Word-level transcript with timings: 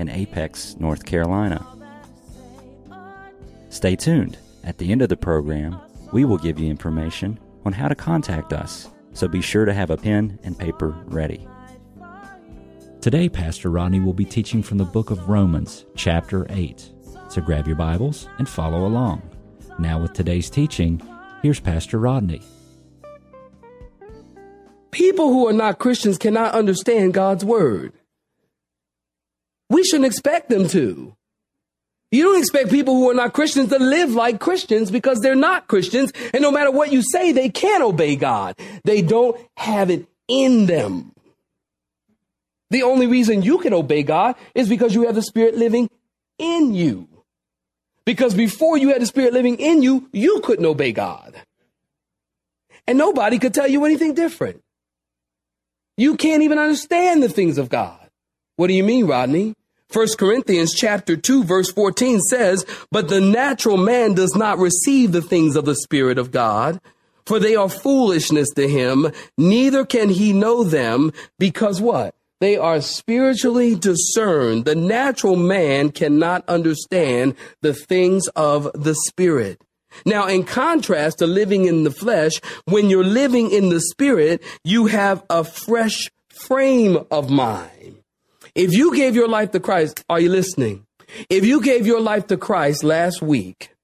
in 0.00 0.08
Apex, 0.08 0.76
North 0.80 1.04
Carolina. 1.04 1.64
Stay 3.68 3.94
tuned. 3.94 4.38
At 4.64 4.78
the 4.78 4.90
end 4.90 5.02
of 5.02 5.08
the 5.08 5.16
program, 5.16 5.78
we 6.12 6.24
will 6.24 6.38
give 6.38 6.58
you 6.58 6.68
information 6.68 7.38
on 7.64 7.72
how 7.72 7.86
to 7.86 7.94
contact 7.94 8.52
us, 8.52 8.88
so 9.12 9.28
be 9.28 9.42
sure 9.42 9.64
to 9.64 9.74
have 9.74 9.90
a 9.90 9.96
pen 9.96 10.38
and 10.42 10.58
paper 10.58 10.96
ready. 11.06 11.46
Today, 13.00 13.28
Pastor 13.28 13.70
Rodney 13.70 14.00
will 14.00 14.14
be 14.14 14.24
teaching 14.24 14.62
from 14.62 14.78
the 14.78 14.84
book 14.84 15.10
of 15.10 15.28
Romans, 15.28 15.84
chapter 15.94 16.46
8. 16.50 16.90
So 17.28 17.40
grab 17.40 17.66
your 17.66 17.76
Bibles 17.76 18.28
and 18.38 18.48
follow 18.48 18.86
along. 18.86 19.22
Now, 19.78 20.00
with 20.00 20.14
today's 20.14 20.50
teaching, 20.50 21.00
here's 21.42 21.60
Pastor 21.60 21.98
Rodney. 21.98 22.42
People 24.90 25.28
who 25.28 25.46
are 25.46 25.52
not 25.52 25.78
Christians 25.78 26.18
cannot 26.18 26.54
understand 26.54 27.14
God's 27.14 27.44
word. 27.44 27.92
We 29.80 29.84
shouldn't 29.84 30.08
expect 30.08 30.50
them 30.50 30.68
to. 30.68 31.16
You 32.10 32.22
don't 32.22 32.38
expect 32.38 32.68
people 32.68 32.96
who 32.96 33.08
are 33.08 33.14
not 33.14 33.32
Christians 33.32 33.70
to 33.70 33.78
live 33.78 34.10
like 34.10 34.38
Christians 34.38 34.90
because 34.90 35.20
they're 35.20 35.34
not 35.34 35.68
Christians. 35.68 36.12
And 36.34 36.42
no 36.42 36.50
matter 36.50 36.70
what 36.70 36.92
you 36.92 37.00
say, 37.00 37.32
they 37.32 37.48
can't 37.48 37.82
obey 37.82 38.14
God. 38.14 38.56
They 38.84 39.00
don't 39.00 39.40
have 39.56 39.88
it 39.88 40.06
in 40.28 40.66
them. 40.66 41.14
The 42.68 42.82
only 42.82 43.06
reason 43.06 43.40
you 43.40 43.56
can 43.56 43.72
obey 43.72 44.02
God 44.02 44.34
is 44.54 44.68
because 44.68 44.94
you 44.94 45.06
have 45.06 45.14
the 45.14 45.22
Spirit 45.22 45.56
living 45.56 45.88
in 46.36 46.74
you. 46.74 47.08
Because 48.04 48.34
before 48.34 48.76
you 48.76 48.90
had 48.90 49.00
the 49.00 49.06
Spirit 49.06 49.32
living 49.32 49.56
in 49.56 49.82
you, 49.82 50.10
you 50.12 50.42
couldn't 50.44 50.66
obey 50.66 50.92
God. 50.92 51.34
And 52.86 52.98
nobody 52.98 53.38
could 53.38 53.54
tell 53.54 53.66
you 53.66 53.86
anything 53.86 54.12
different. 54.12 54.62
You 55.96 56.18
can't 56.18 56.42
even 56.42 56.58
understand 56.58 57.22
the 57.22 57.30
things 57.30 57.56
of 57.56 57.70
God. 57.70 57.96
What 58.56 58.66
do 58.66 58.74
you 58.74 58.84
mean, 58.84 59.06
Rodney? 59.06 59.54
1 59.92 60.06
Corinthians 60.18 60.72
chapter 60.72 61.16
2 61.16 61.42
verse 61.42 61.72
14 61.72 62.20
says, 62.20 62.64
But 62.92 63.08
the 63.08 63.20
natural 63.20 63.76
man 63.76 64.14
does 64.14 64.36
not 64.36 64.58
receive 64.58 65.10
the 65.10 65.22
things 65.22 65.56
of 65.56 65.64
the 65.64 65.74
Spirit 65.74 66.16
of 66.16 66.30
God, 66.30 66.80
for 67.26 67.40
they 67.40 67.56
are 67.56 67.68
foolishness 67.68 68.50
to 68.50 68.68
him, 68.68 69.10
neither 69.36 69.84
can 69.84 70.08
he 70.08 70.32
know 70.32 70.62
them, 70.62 71.12
because 71.38 71.80
what? 71.80 72.14
They 72.40 72.56
are 72.56 72.80
spiritually 72.80 73.74
discerned. 73.74 74.64
The 74.64 74.74
natural 74.74 75.36
man 75.36 75.90
cannot 75.90 76.48
understand 76.48 77.34
the 77.60 77.74
things 77.74 78.28
of 78.28 78.70
the 78.74 78.94
Spirit. 78.94 79.60
Now, 80.06 80.26
in 80.26 80.44
contrast 80.44 81.18
to 81.18 81.26
living 81.26 81.66
in 81.66 81.84
the 81.84 81.90
flesh, 81.90 82.40
when 82.64 82.88
you're 82.88 83.04
living 83.04 83.50
in 83.50 83.68
the 83.68 83.80
Spirit, 83.80 84.42
you 84.64 84.86
have 84.86 85.22
a 85.28 85.44
fresh 85.44 86.10
frame 86.28 86.98
of 87.10 87.28
mind. 87.28 87.99
If 88.54 88.72
you 88.72 88.94
gave 88.94 89.14
your 89.14 89.28
life 89.28 89.52
to 89.52 89.60
Christ, 89.60 90.04
are 90.08 90.20
you 90.20 90.30
listening? 90.30 90.86
If 91.28 91.44
you 91.44 91.60
gave 91.60 91.86
your 91.86 92.00
life 92.00 92.26
to 92.28 92.36
Christ 92.36 92.84
last 92.84 93.22
week, 93.22 93.74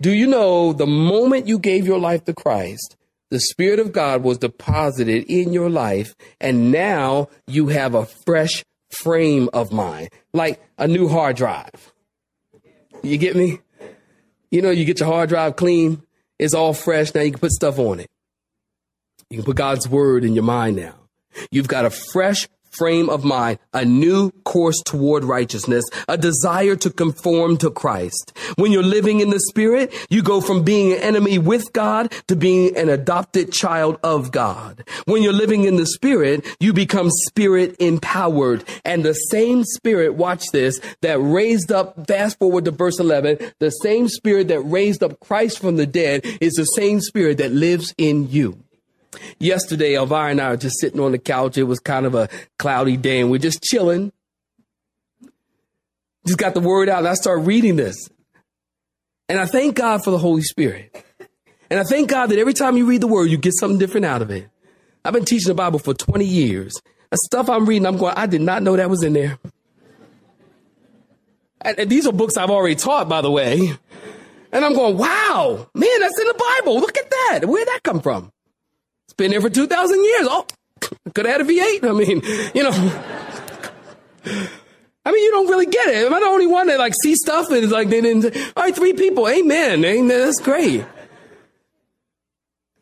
do 0.00 0.10
you 0.10 0.26
know 0.26 0.72
the 0.72 0.86
moment 0.86 1.46
you 1.46 1.58
gave 1.58 1.86
your 1.86 1.98
life 1.98 2.24
to 2.24 2.34
Christ, 2.34 2.96
the 3.30 3.40
Spirit 3.40 3.78
of 3.78 3.92
God 3.92 4.22
was 4.22 4.38
deposited 4.38 5.24
in 5.24 5.52
your 5.52 5.70
life, 5.70 6.14
and 6.40 6.70
now 6.70 7.28
you 7.46 7.68
have 7.68 7.94
a 7.94 8.06
fresh 8.06 8.64
frame 8.90 9.48
of 9.52 9.72
mind, 9.72 10.10
like 10.32 10.60
a 10.78 10.86
new 10.86 11.08
hard 11.08 11.36
drive. 11.36 11.92
You 13.02 13.18
get 13.18 13.36
me? 13.36 13.60
You 14.50 14.62
know, 14.62 14.70
you 14.70 14.84
get 14.84 15.00
your 15.00 15.08
hard 15.08 15.28
drive 15.28 15.56
clean, 15.56 16.02
it's 16.38 16.54
all 16.54 16.72
fresh. 16.72 17.14
Now 17.14 17.22
you 17.22 17.32
can 17.32 17.40
put 17.40 17.52
stuff 17.52 17.78
on 17.78 18.00
it. 18.00 18.08
You 19.30 19.38
can 19.38 19.44
put 19.44 19.56
God's 19.56 19.88
word 19.88 20.24
in 20.24 20.34
your 20.34 20.44
mind 20.44 20.76
now. 20.76 20.94
You've 21.50 21.68
got 21.68 21.84
a 21.84 21.90
fresh 21.90 22.48
frame 22.70 23.08
of 23.08 23.24
mind, 23.24 23.58
a 23.72 23.84
new 23.84 24.30
course 24.44 24.80
toward 24.84 25.24
righteousness, 25.24 25.84
a 26.08 26.18
desire 26.18 26.76
to 26.76 26.90
conform 26.90 27.56
to 27.58 27.70
Christ. 27.70 28.36
When 28.56 28.72
you're 28.72 28.82
living 28.82 29.20
in 29.20 29.30
the 29.30 29.40
Spirit, 29.40 29.94
you 30.10 30.22
go 30.22 30.40
from 30.40 30.62
being 30.62 30.92
an 30.92 31.00
enemy 31.00 31.38
with 31.38 31.72
God 31.72 32.12
to 32.28 32.36
being 32.36 32.76
an 32.76 32.88
adopted 32.88 33.52
child 33.52 33.98
of 34.02 34.32
God. 34.32 34.84
When 35.06 35.22
you're 35.22 35.32
living 35.32 35.64
in 35.64 35.76
the 35.76 35.86
Spirit, 35.86 36.46
you 36.60 36.72
become 36.72 37.10
Spirit 37.10 37.76
empowered. 37.78 38.64
And 38.84 39.04
the 39.04 39.14
same 39.14 39.64
Spirit, 39.64 40.14
watch 40.14 40.44
this, 40.52 40.80
that 41.02 41.18
raised 41.18 41.72
up, 41.72 42.06
fast 42.06 42.38
forward 42.38 42.64
to 42.66 42.70
verse 42.70 42.98
11, 42.98 43.38
the 43.58 43.70
same 43.70 44.08
Spirit 44.08 44.48
that 44.48 44.60
raised 44.60 45.02
up 45.02 45.20
Christ 45.20 45.58
from 45.58 45.76
the 45.76 45.86
dead 45.86 46.24
is 46.40 46.54
the 46.54 46.64
same 46.64 47.00
Spirit 47.00 47.38
that 47.38 47.52
lives 47.52 47.94
in 47.98 48.30
you. 48.30 48.65
Yesterday, 49.38 49.94
Elvira 49.94 50.30
and 50.30 50.40
I 50.40 50.50
were 50.50 50.56
just 50.56 50.80
sitting 50.80 51.00
on 51.00 51.12
the 51.12 51.18
couch. 51.18 51.56
It 51.58 51.64
was 51.64 51.80
kind 51.80 52.06
of 52.06 52.14
a 52.14 52.28
cloudy 52.58 52.96
day 52.96 53.20
and 53.20 53.30
we're 53.30 53.38
just 53.38 53.62
chilling. 53.62 54.12
Just 56.26 56.38
got 56.38 56.54
the 56.54 56.60
word 56.60 56.88
out 56.88 56.98
and 56.98 57.08
I 57.08 57.14
started 57.14 57.46
reading 57.46 57.76
this. 57.76 57.96
And 59.28 59.38
I 59.38 59.46
thank 59.46 59.76
God 59.76 60.04
for 60.04 60.10
the 60.10 60.18
Holy 60.18 60.42
Spirit. 60.42 61.04
And 61.70 61.80
I 61.80 61.82
thank 61.82 62.08
God 62.08 62.30
that 62.30 62.38
every 62.38 62.54
time 62.54 62.76
you 62.76 62.86
read 62.86 63.00
the 63.00 63.06
word, 63.06 63.30
you 63.30 63.38
get 63.38 63.54
something 63.54 63.78
different 63.78 64.06
out 64.06 64.22
of 64.22 64.30
it. 64.30 64.48
I've 65.04 65.12
been 65.12 65.24
teaching 65.24 65.48
the 65.48 65.54
Bible 65.54 65.78
for 65.78 65.94
20 65.94 66.24
years. 66.24 66.74
The 67.10 67.18
stuff 67.24 67.48
I'm 67.48 67.66
reading, 67.66 67.86
I'm 67.86 67.96
going, 67.96 68.14
I 68.16 68.26
did 68.26 68.40
not 68.40 68.62
know 68.62 68.76
that 68.76 68.90
was 68.90 69.02
in 69.02 69.12
there. 69.12 69.38
And 71.60 71.90
these 71.90 72.06
are 72.06 72.12
books 72.12 72.36
I've 72.36 72.50
already 72.50 72.76
taught, 72.76 73.08
by 73.08 73.20
the 73.20 73.30
way. 73.30 73.72
And 74.52 74.64
I'm 74.64 74.74
going, 74.74 74.96
wow, 74.96 75.68
man, 75.74 76.00
that's 76.00 76.18
in 76.20 76.26
the 76.26 76.54
Bible. 76.62 76.80
Look 76.80 76.96
at 76.96 77.10
that. 77.10 77.40
Where'd 77.46 77.66
that 77.66 77.82
come 77.82 78.00
from? 78.00 78.32
Been 79.16 79.30
there 79.30 79.40
for 79.40 79.50
2,000 79.50 80.04
years. 80.04 80.28
Oh, 80.30 80.46
could 81.14 81.26
have 81.26 81.38
had 81.38 81.40
a 81.40 81.44
V8. 81.44 81.84
I 81.84 81.92
mean, 81.92 82.22
you 82.54 82.62
know. 82.62 82.70
I 85.04 85.12
mean, 85.12 85.22
you 85.22 85.30
don't 85.30 85.48
really 85.48 85.66
get 85.66 85.88
it. 85.88 86.04
Am 86.04 86.12
I 86.12 86.20
the 86.20 86.26
only 86.26 86.48
one 86.48 86.66
that 86.66 86.78
like 86.78 86.94
see 87.00 87.14
stuff 87.14 87.48
and 87.50 87.58
it's 87.58 87.72
like 87.72 87.88
they 87.88 88.00
didn't? 88.00 88.36
All 88.56 88.64
right, 88.64 88.74
three 88.74 88.92
people. 88.92 89.28
Amen. 89.28 89.84
Amen. 89.84 90.08
That's 90.08 90.40
great. 90.40 90.84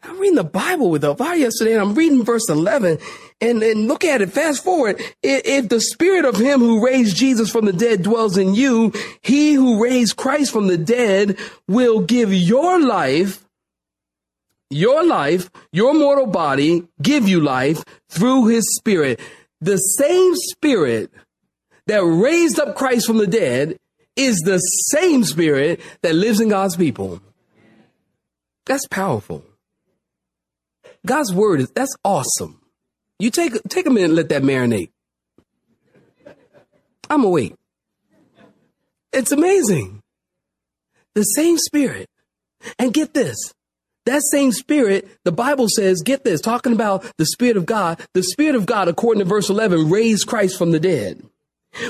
I'm 0.03 0.19
reading 0.19 0.37
the 0.37 0.45
Bible 0.45 0.91
with 0.91 1.05
Elvira 1.05 1.37
yesterday, 1.37 1.73
and 1.73 1.81
I'm 1.81 1.95
reading 1.95 2.25
verse 2.25 2.49
11, 2.51 2.99
and, 3.41 3.63
and 3.63 3.89
look 3.89 4.05
at 4.05 4.21
it. 4.21 4.33
Fast 4.33 4.63
forward. 4.63 5.01
If, 5.23 5.43
if 5.45 5.69
the 5.71 5.81
spirit 5.81 6.27
of 6.27 6.37
him 6.37 6.61
who 6.61 6.85
raised 6.85 7.17
Jesus 7.17 7.51
from 7.51 7.65
the 7.65 7.73
dead 7.73 8.03
dwells 8.03 8.37
in 8.37 8.55
you, 8.55 8.93
he 9.23 9.55
who 9.55 9.83
raised 9.83 10.17
Christ 10.17 10.53
from 10.53 10.67
the 10.67 10.77
dead 10.77 11.39
will 11.69 12.01
give 12.01 12.35
your 12.35 12.81
life 12.81 13.44
your 14.71 15.05
life, 15.05 15.51
your 15.73 15.95
mortal 15.95 16.27
body, 16.27 16.87
give 17.01 17.29
you 17.29 17.41
life 17.41 17.85
through 18.09 18.47
his 18.49 18.77
spirit. 18.77 19.21
The 19.61 19.77
same 19.77 20.35
spirit 20.35 21.11
that 21.87 22.05
raised 22.05 22.59
up 22.59 22.77
Christ 22.77 23.07
from 23.07 23.19
the 23.19 23.27
dead 23.27 23.79
is 24.17 24.39
the 24.39 24.59
same 24.59 25.25
spirit 25.25 25.81
that 26.03 26.15
lives 26.15 26.41
in 26.41 26.49
God's 26.49 26.77
people. 26.77 27.21
That's 28.67 28.87
powerful. 28.87 29.45
God's 31.07 31.33
word 31.33 31.61
is 31.61 31.71
that's 31.71 31.95
awesome. 32.05 32.61
You 33.19 33.31
take 33.31 33.55
take 33.69 33.87
a 33.87 33.91
minute 33.91 34.07
and 34.07 34.17
let 34.17 34.29
that 34.31 34.43
marinate. 34.43 34.91
I'm 37.11 37.23
gonna. 37.23 37.51
It's 39.13 39.33
amazing. 39.33 40.03
The 41.15 41.23
same 41.23 41.59
spirit. 41.59 42.09
And 42.79 42.95
get 42.95 43.13
this. 43.13 43.37
That 44.07 44.23
same 44.31 44.53
spirit, 44.53 45.09
the 45.25 45.33
Bible 45.33 45.69
says, 45.69 46.03
get 46.03 46.25
this, 46.25 46.41
talking 46.41 46.73
about 46.73 47.11
the 47.17 47.27
spirit 47.27 47.57
of 47.57 47.65
God, 47.65 48.01
the 48.13 48.23
spirit 48.23 48.55
of 48.55 48.67
God, 48.67 48.89
according 48.89 49.21
to 49.21 49.25
verse 49.25 49.49
11, 49.49 49.89
raised 49.89 50.27
Christ 50.27 50.59
from 50.59 50.73
the 50.73 50.81
dead. 50.81 51.23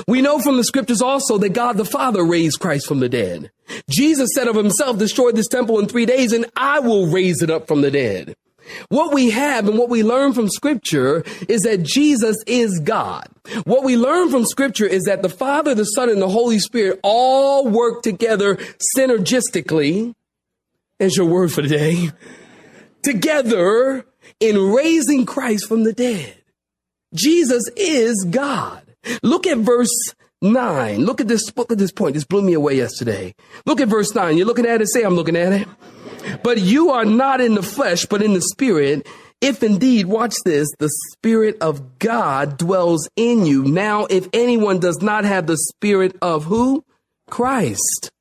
We 0.07 0.21
know 0.21 0.39
from 0.39 0.57
the 0.57 0.63
scriptures 0.63 1.01
also 1.01 1.37
that 1.37 1.49
God 1.49 1.77
the 1.77 1.85
Father 1.85 2.25
raised 2.25 2.59
Christ 2.59 2.87
from 2.87 3.01
the 3.01 3.09
dead. 3.09 3.51
Jesus 3.89 4.29
said 4.33 4.47
of 4.47 4.55
himself, 4.55 4.97
destroy 4.97 5.31
this 5.31 5.47
temple 5.47 5.79
in 5.79 5.87
three 5.87 6.05
days 6.05 6.33
and 6.33 6.45
I 6.55 6.79
will 6.79 7.07
raise 7.07 7.41
it 7.41 7.49
up 7.49 7.67
from 7.67 7.81
the 7.81 7.91
dead. 7.91 8.35
What 8.89 9.13
we 9.13 9.29
have 9.29 9.67
and 9.67 9.77
what 9.77 9.89
we 9.89 10.01
learn 10.01 10.33
from 10.33 10.49
scripture 10.49 11.23
is 11.47 11.61
that 11.61 11.83
Jesus 11.83 12.37
is 12.47 12.79
God. 12.83 13.27
What 13.65 13.83
we 13.83 13.95
learn 13.95 14.31
from 14.31 14.45
scripture 14.45 14.87
is 14.87 15.03
that 15.03 15.21
the 15.21 15.29
Father, 15.29 15.75
the 15.75 15.83
Son, 15.83 16.09
and 16.09 16.21
the 16.21 16.29
Holy 16.29 16.57
Spirit 16.57 16.99
all 17.03 17.67
work 17.67 18.01
together 18.01 18.57
synergistically 18.97 20.15
as 20.99 21.17
your 21.17 21.25
word 21.25 21.51
for 21.51 21.61
the 21.61 21.69
day. 21.69 22.11
Together 23.03 24.05
in 24.39 24.71
raising 24.71 25.25
Christ 25.25 25.67
from 25.67 25.83
the 25.83 25.93
dead. 25.93 26.35
Jesus 27.13 27.63
is 27.75 28.25
God. 28.29 28.81
Look 29.21 29.47
at 29.47 29.59
verse 29.59 30.13
9. 30.41 31.05
Look 31.05 31.21
at 31.21 31.27
this, 31.27 31.55
look 31.55 31.71
at 31.71 31.77
this 31.77 31.91
point. 31.91 32.15
This 32.15 32.25
blew 32.25 32.41
me 32.41 32.53
away 32.53 32.75
yesterday. 32.75 33.35
Look 33.65 33.79
at 33.79 33.87
verse 33.87 34.13
9. 34.13 34.37
You're 34.37 34.47
looking 34.47 34.65
at 34.65 34.81
it, 34.81 34.87
say, 34.87 35.03
I'm 35.03 35.15
looking 35.15 35.35
at 35.35 35.53
it. 35.53 35.67
But 36.43 36.59
you 36.59 36.91
are 36.91 37.05
not 37.05 37.41
in 37.41 37.53
the 37.53 37.63
flesh, 37.63 38.05
but 38.05 38.21
in 38.21 38.33
the 38.33 38.41
spirit. 38.41 39.07
If 39.41 39.61
indeed, 39.61 40.07
watch 40.07 40.35
this, 40.43 40.67
the 40.79 40.89
spirit 41.11 41.57
of 41.61 41.99
God 41.99 42.57
dwells 42.57 43.07
in 43.15 43.45
you. 43.45 43.63
Now, 43.63 44.05
if 44.05 44.27
anyone 44.33 44.79
does 44.79 45.01
not 45.01 45.23
have 45.25 45.45
the 45.45 45.57
spirit 45.57 46.15
of 46.21 46.45
who? 46.45 46.83
Christ. 47.29 48.11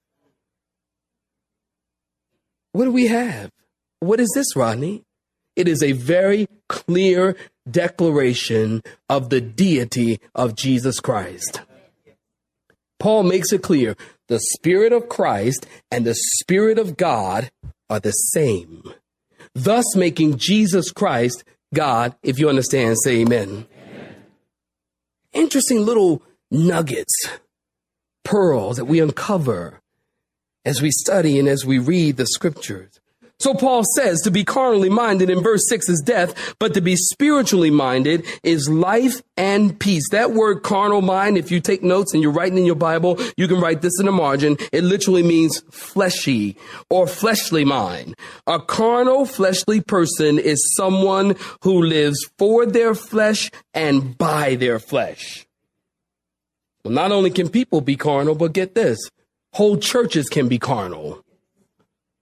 What 2.75 2.87
do 2.87 2.91
we 2.91 3.07
have? 3.07 3.53
What 4.01 4.19
is 4.19 4.33
this, 4.35 4.57
Rodney? 4.57 5.05
It 5.55 5.69
is 5.69 5.81
a 5.81 5.93
very 5.93 6.49
clear 6.69 7.37
declaration 7.71 8.83
of 9.09 9.31
the 9.31 9.41
deity 9.41 10.19
of 10.35 10.57
Jesus 10.57 10.99
Christ. 10.99 11.61
Paul 12.99 13.23
makes 13.23 13.53
it 13.53 13.63
clear 13.63 13.95
the 14.27 14.41
Spirit 14.41 14.93
of 14.93 15.09
Christ 15.09 15.69
and 15.93 16.05
the 16.05 16.17
Spirit 16.17 16.81
of 16.81 16.97
God 16.97 17.53
are 17.89 18.01
the 18.01 18.11
same, 18.11 18.83
thus 19.55 19.95
making 19.95 20.39
Jesus 20.39 20.91
Christ 20.91 21.45
God. 21.73 22.17
If 22.25 22.41
you 22.41 22.49
understand, 22.49 22.97
say 23.05 23.21
amen. 23.21 23.69
amen. 23.89 24.17
Interesting 25.33 25.87
little 25.87 26.23
nuggets, 26.51 27.15
pearls 28.25 28.79
that 28.79 28.87
we 28.87 28.99
uncover 28.99 29.81
as 30.65 30.83
we 30.83 30.91
study 30.91 31.39
and 31.39 31.49
as 31.49 31.65
we 31.65 31.79
read 31.79 32.17
the 32.17 32.27
scriptures. 32.27 33.01
So 33.41 33.53
Paul 33.53 33.83
says 33.97 34.21
to 34.23 34.31
be 34.31 34.45
carnally 34.45 34.89
minded 34.89 35.29
in 35.29 35.43
verse 35.43 35.69
6 35.69 35.89
is 35.89 36.01
death, 36.01 36.55
but 36.59 36.73
to 36.75 36.81
be 36.81 36.97
spiritually 36.97 37.71
minded 37.71 38.25
is 38.43 38.69
life 38.69 39.23
and 39.37 39.79
peace. 39.79 40.09
That 40.11 40.31
word 40.31 40.63
carnal 40.63 41.03
mind, 41.03 41.37
if 41.37 41.51
you 41.51 41.61
take 41.61 41.83
notes 41.83 42.15
and 42.15 42.23
you're 42.23 42.33
writing 42.33 42.59
in 42.59 42.65
your 42.65 42.77
Bible, 42.77 43.21
you 43.37 43.49
can 43.49 43.61
write 43.61 43.83
this 43.83 43.99
in 43.99 44.07
the 44.07 44.13
margin. 44.13 44.57
It 44.73 44.85
literally 44.85 45.23
means 45.23 45.63
fleshy 45.71 46.57
or 46.89 47.07
fleshly 47.07 47.65
mind. 47.65 48.15
A 48.47 48.61
carnal 48.61 49.27
fleshly 49.27 49.81
person 49.81 50.39
is 50.39 50.75
someone 50.77 51.37
who 51.63 51.83
lives 51.83 52.19
for 52.39 52.65
their 52.65 52.95
flesh 52.95 53.51
and 53.75 54.17
by 54.17 54.55
their 54.55 54.79
flesh. 54.79 55.47
Well, 56.85 56.95
not 56.95 57.13
only 57.13 57.31
can 57.31 57.49
people 57.49 57.81
be 57.81 57.97
carnal, 57.97 58.37
but 58.37 58.53
get 58.53 58.75
this, 58.75 58.99
whole 59.55 59.77
churches 59.77 60.29
can 60.29 60.49
be 60.49 60.59
carnal. 60.59 61.25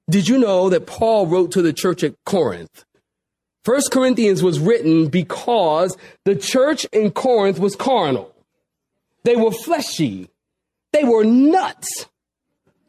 Did 0.08 0.28
you 0.28 0.38
know 0.38 0.68
that 0.68 0.86
Paul 0.86 1.26
wrote 1.26 1.52
to 1.52 1.62
the 1.62 1.72
church 1.72 2.04
at 2.04 2.14
Corinth? 2.24 2.84
First 3.64 3.90
Corinthians 3.90 4.42
was 4.42 4.58
written 4.58 5.08
because 5.08 5.96
the 6.24 6.36
church 6.36 6.84
in 6.92 7.10
Corinth 7.10 7.58
was 7.58 7.76
carnal. 7.76 8.34
They 9.24 9.36
were 9.36 9.52
fleshy. 9.52 10.28
They 10.92 11.04
were 11.04 11.24
nuts. 11.24 12.06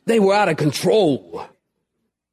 They 0.06 0.20
were 0.20 0.34
out 0.34 0.50
of 0.50 0.58
control. 0.58 1.48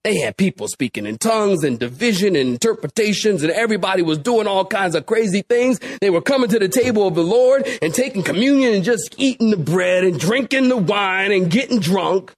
They 0.02 0.18
had 0.18 0.38
people 0.38 0.66
speaking 0.66 1.04
in 1.04 1.18
tongues 1.18 1.62
and 1.62 1.78
division 1.78 2.34
and 2.34 2.50
interpretations, 2.50 3.42
and 3.42 3.52
everybody 3.52 4.00
was 4.00 4.16
doing 4.16 4.46
all 4.46 4.64
kinds 4.64 4.94
of 4.94 5.04
crazy 5.04 5.42
things. 5.42 5.78
They 6.00 6.08
were 6.08 6.22
coming 6.22 6.48
to 6.48 6.58
the 6.58 6.68
table 6.68 7.06
of 7.06 7.14
the 7.14 7.22
Lord 7.22 7.68
and 7.82 7.92
taking 7.92 8.22
communion 8.22 8.72
and 8.72 8.82
just 8.82 9.14
eating 9.18 9.50
the 9.50 9.58
bread 9.58 10.04
and 10.04 10.18
drinking 10.18 10.68
the 10.68 10.78
wine 10.78 11.32
and 11.32 11.50
getting 11.50 11.80
drunk. 11.80 12.32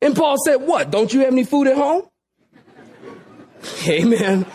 And 0.00 0.16
Paul 0.16 0.36
said, 0.46 0.56
What? 0.56 0.90
Don't 0.90 1.12
you 1.12 1.20
have 1.20 1.32
any 1.32 1.44
food 1.44 1.66
at 1.66 1.76
home? 1.76 2.08
Amen. 3.86 4.46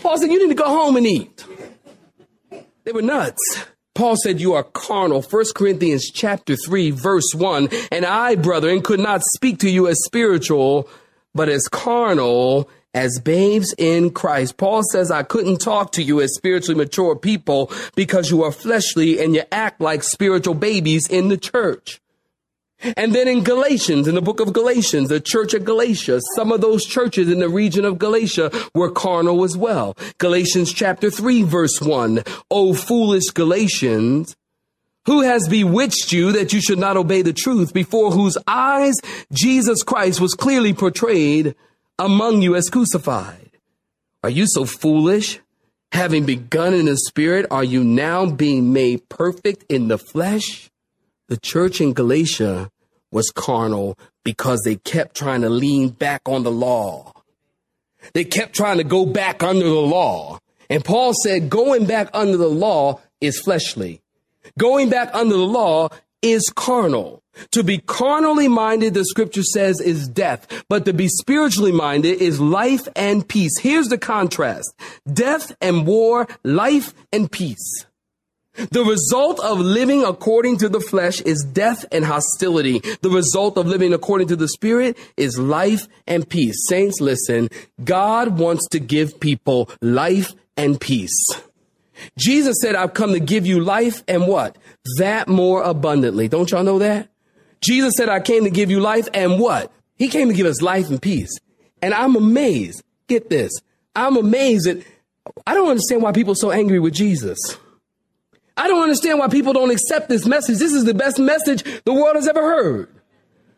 Paul 0.00 0.16
said, 0.16 0.30
You 0.30 0.38
need 0.46 0.54
to 0.54 0.62
go 0.62 0.68
home 0.68 0.96
and 0.96 1.06
eat. 1.06 1.44
They 2.84 2.92
were 2.92 3.02
nuts. 3.02 3.64
Paul 3.94 4.16
said, 4.16 4.40
You 4.40 4.54
are 4.54 4.62
carnal. 4.62 5.22
1 5.22 5.44
Corinthians 5.54 6.10
chapter 6.10 6.56
3, 6.56 6.90
verse 6.90 7.34
1. 7.34 7.68
And 7.90 8.04
I, 8.04 8.36
brethren, 8.36 8.82
could 8.82 9.00
not 9.00 9.22
speak 9.34 9.58
to 9.58 9.70
you 9.70 9.88
as 9.88 10.02
spiritual, 10.04 10.88
but 11.34 11.48
as 11.48 11.68
carnal, 11.68 12.68
as 12.94 13.20
babes 13.20 13.74
in 13.78 14.10
Christ. 14.10 14.56
Paul 14.56 14.82
says, 14.90 15.10
I 15.10 15.22
couldn't 15.22 15.58
talk 15.58 15.92
to 15.92 16.02
you 16.02 16.20
as 16.20 16.34
spiritually 16.34 16.76
mature 16.76 17.16
people 17.16 17.70
because 17.94 18.30
you 18.30 18.42
are 18.42 18.52
fleshly 18.52 19.22
and 19.22 19.34
you 19.34 19.42
act 19.52 19.80
like 19.80 20.02
spiritual 20.02 20.54
babies 20.54 21.06
in 21.08 21.28
the 21.28 21.38
church. 21.38 22.00
And 22.96 23.14
then 23.14 23.28
in 23.28 23.44
Galatians, 23.44 24.08
in 24.08 24.14
the 24.14 24.22
book 24.22 24.40
of 24.40 24.52
Galatians, 24.52 25.08
the 25.08 25.20
church 25.20 25.54
of 25.54 25.64
Galatia, 25.64 26.20
some 26.34 26.50
of 26.52 26.60
those 26.60 26.84
churches 26.84 27.30
in 27.30 27.38
the 27.38 27.48
region 27.48 27.84
of 27.84 27.98
Galatia 27.98 28.50
were 28.74 28.90
carnal 28.90 29.44
as 29.44 29.56
well. 29.56 29.96
Galatians 30.18 30.72
chapter 30.72 31.10
3 31.10 31.42
verse 31.42 31.80
1. 31.80 32.22
O 32.50 32.74
foolish 32.74 33.26
Galatians, 33.30 34.36
who 35.06 35.22
has 35.22 35.48
bewitched 35.48 36.12
you 36.12 36.32
that 36.32 36.52
you 36.52 36.60
should 36.60 36.78
not 36.78 36.96
obey 36.96 37.22
the 37.22 37.32
truth 37.32 37.74
before 37.74 38.12
whose 38.12 38.38
eyes 38.46 38.96
Jesus 39.32 39.82
Christ 39.82 40.20
was 40.20 40.34
clearly 40.34 40.72
portrayed 40.72 41.54
among 41.98 42.42
you 42.42 42.54
as 42.56 42.70
crucified? 42.70 43.50
Are 44.22 44.30
you 44.30 44.46
so 44.46 44.64
foolish? 44.64 45.40
Having 45.92 46.24
begun 46.24 46.72
in 46.72 46.86
the 46.86 46.96
spirit, 46.96 47.46
are 47.50 47.64
you 47.64 47.82
now 47.82 48.26
being 48.26 48.72
made 48.72 49.08
perfect 49.08 49.64
in 49.68 49.88
the 49.88 49.98
flesh? 49.98 50.69
The 51.30 51.36
church 51.36 51.80
in 51.80 51.92
Galatia 51.92 52.72
was 53.12 53.30
carnal 53.30 53.96
because 54.24 54.62
they 54.64 54.74
kept 54.74 55.16
trying 55.16 55.42
to 55.42 55.48
lean 55.48 55.90
back 55.90 56.22
on 56.26 56.42
the 56.42 56.50
law. 56.50 57.12
They 58.14 58.24
kept 58.24 58.52
trying 58.52 58.78
to 58.78 58.84
go 58.84 59.06
back 59.06 59.40
under 59.40 59.64
the 59.64 59.70
law. 59.70 60.40
And 60.68 60.84
Paul 60.84 61.12
said 61.22 61.48
going 61.48 61.86
back 61.86 62.10
under 62.14 62.36
the 62.36 62.48
law 62.48 62.98
is 63.20 63.38
fleshly. 63.38 64.02
Going 64.58 64.90
back 64.90 65.14
under 65.14 65.36
the 65.36 65.46
law 65.46 65.90
is 66.20 66.50
carnal. 66.50 67.22
To 67.52 67.62
be 67.62 67.78
carnally 67.78 68.48
minded, 68.48 68.94
the 68.94 69.04
scripture 69.04 69.44
says, 69.44 69.80
is 69.80 70.08
death, 70.08 70.64
but 70.68 70.84
to 70.86 70.92
be 70.92 71.06
spiritually 71.06 71.70
minded 71.70 72.20
is 72.20 72.40
life 72.40 72.88
and 72.96 73.26
peace. 73.26 73.56
Here's 73.60 73.86
the 73.86 73.98
contrast. 73.98 74.74
Death 75.10 75.54
and 75.60 75.86
war, 75.86 76.26
life 76.42 76.92
and 77.12 77.30
peace. 77.30 77.86
The 78.54 78.84
result 78.84 79.40
of 79.40 79.58
living 79.58 80.04
according 80.04 80.58
to 80.58 80.68
the 80.68 80.80
flesh 80.80 81.20
is 81.22 81.44
death 81.52 81.84
and 81.92 82.04
hostility. 82.04 82.80
The 83.00 83.10
result 83.10 83.56
of 83.56 83.66
living 83.66 83.92
according 83.92 84.28
to 84.28 84.36
the 84.36 84.48
spirit 84.48 84.98
is 85.16 85.38
life 85.38 85.86
and 86.06 86.28
peace. 86.28 86.56
Saints, 86.68 87.00
listen. 87.00 87.48
God 87.84 88.38
wants 88.38 88.66
to 88.68 88.80
give 88.80 89.20
people 89.20 89.70
life 89.80 90.32
and 90.56 90.80
peace. 90.80 91.14
Jesus 92.18 92.56
said, 92.60 92.74
I've 92.74 92.94
come 92.94 93.12
to 93.12 93.20
give 93.20 93.46
you 93.46 93.60
life 93.60 94.02
and 94.08 94.26
what? 94.26 94.56
That 94.98 95.28
more 95.28 95.62
abundantly. 95.62 96.28
Don't 96.28 96.50
y'all 96.50 96.64
know 96.64 96.78
that? 96.80 97.08
Jesus 97.60 97.94
said, 97.96 98.08
I 98.08 98.20
came 98.20 98.44
to 98.44 98.50
give 98.50 98.70
you 98.70 98.80
life 98.80 99.08
and 99.14 99.38
what? 99.38 99.70
He 99.96 100.08
came 100.08 100.28
to 100.28 100.34
give 100.34 100.46
us 100.46 100.62
life 100.62 100.88
and 100.88 101.00
peace. 101.00 101.30
And 101.82 101.94
I'm 101.94 102.16
amazed. 102.16 102.82
Get 103.06 103.28
this. 103.28 103.52
I'm 103.94 104.16
amazed 104.16 104.66
that 104.66 104.84
I 105.46 105.54
don't 105.54 105.68
understand 105.68 106.02
why 106.02 106.12
people 106.12 106.32
are 106.32 106.36
so 106.36 106.50
angry 106.50 106.78
with 106.78 106.94
Jesus. 106.94 107.38
I 108.60 108.68
don't 108.68 108.82
understand 108.82 109.18
why 109.18 109.28
people 109.28 109.54
don't 109.54 109.70
accept 109.70 110.10
this 110.10 110.26
message. 110.26 110.58
This 110.58 110.74
is 110.74 110.84
the 110.84 110.92
best 110.92 111.18
message 111.18 111.64
the 111.84 111.94
world 111.94 112.16
has 112.16 112.28
ever 112.28 112.42
heard. 112.42 112.88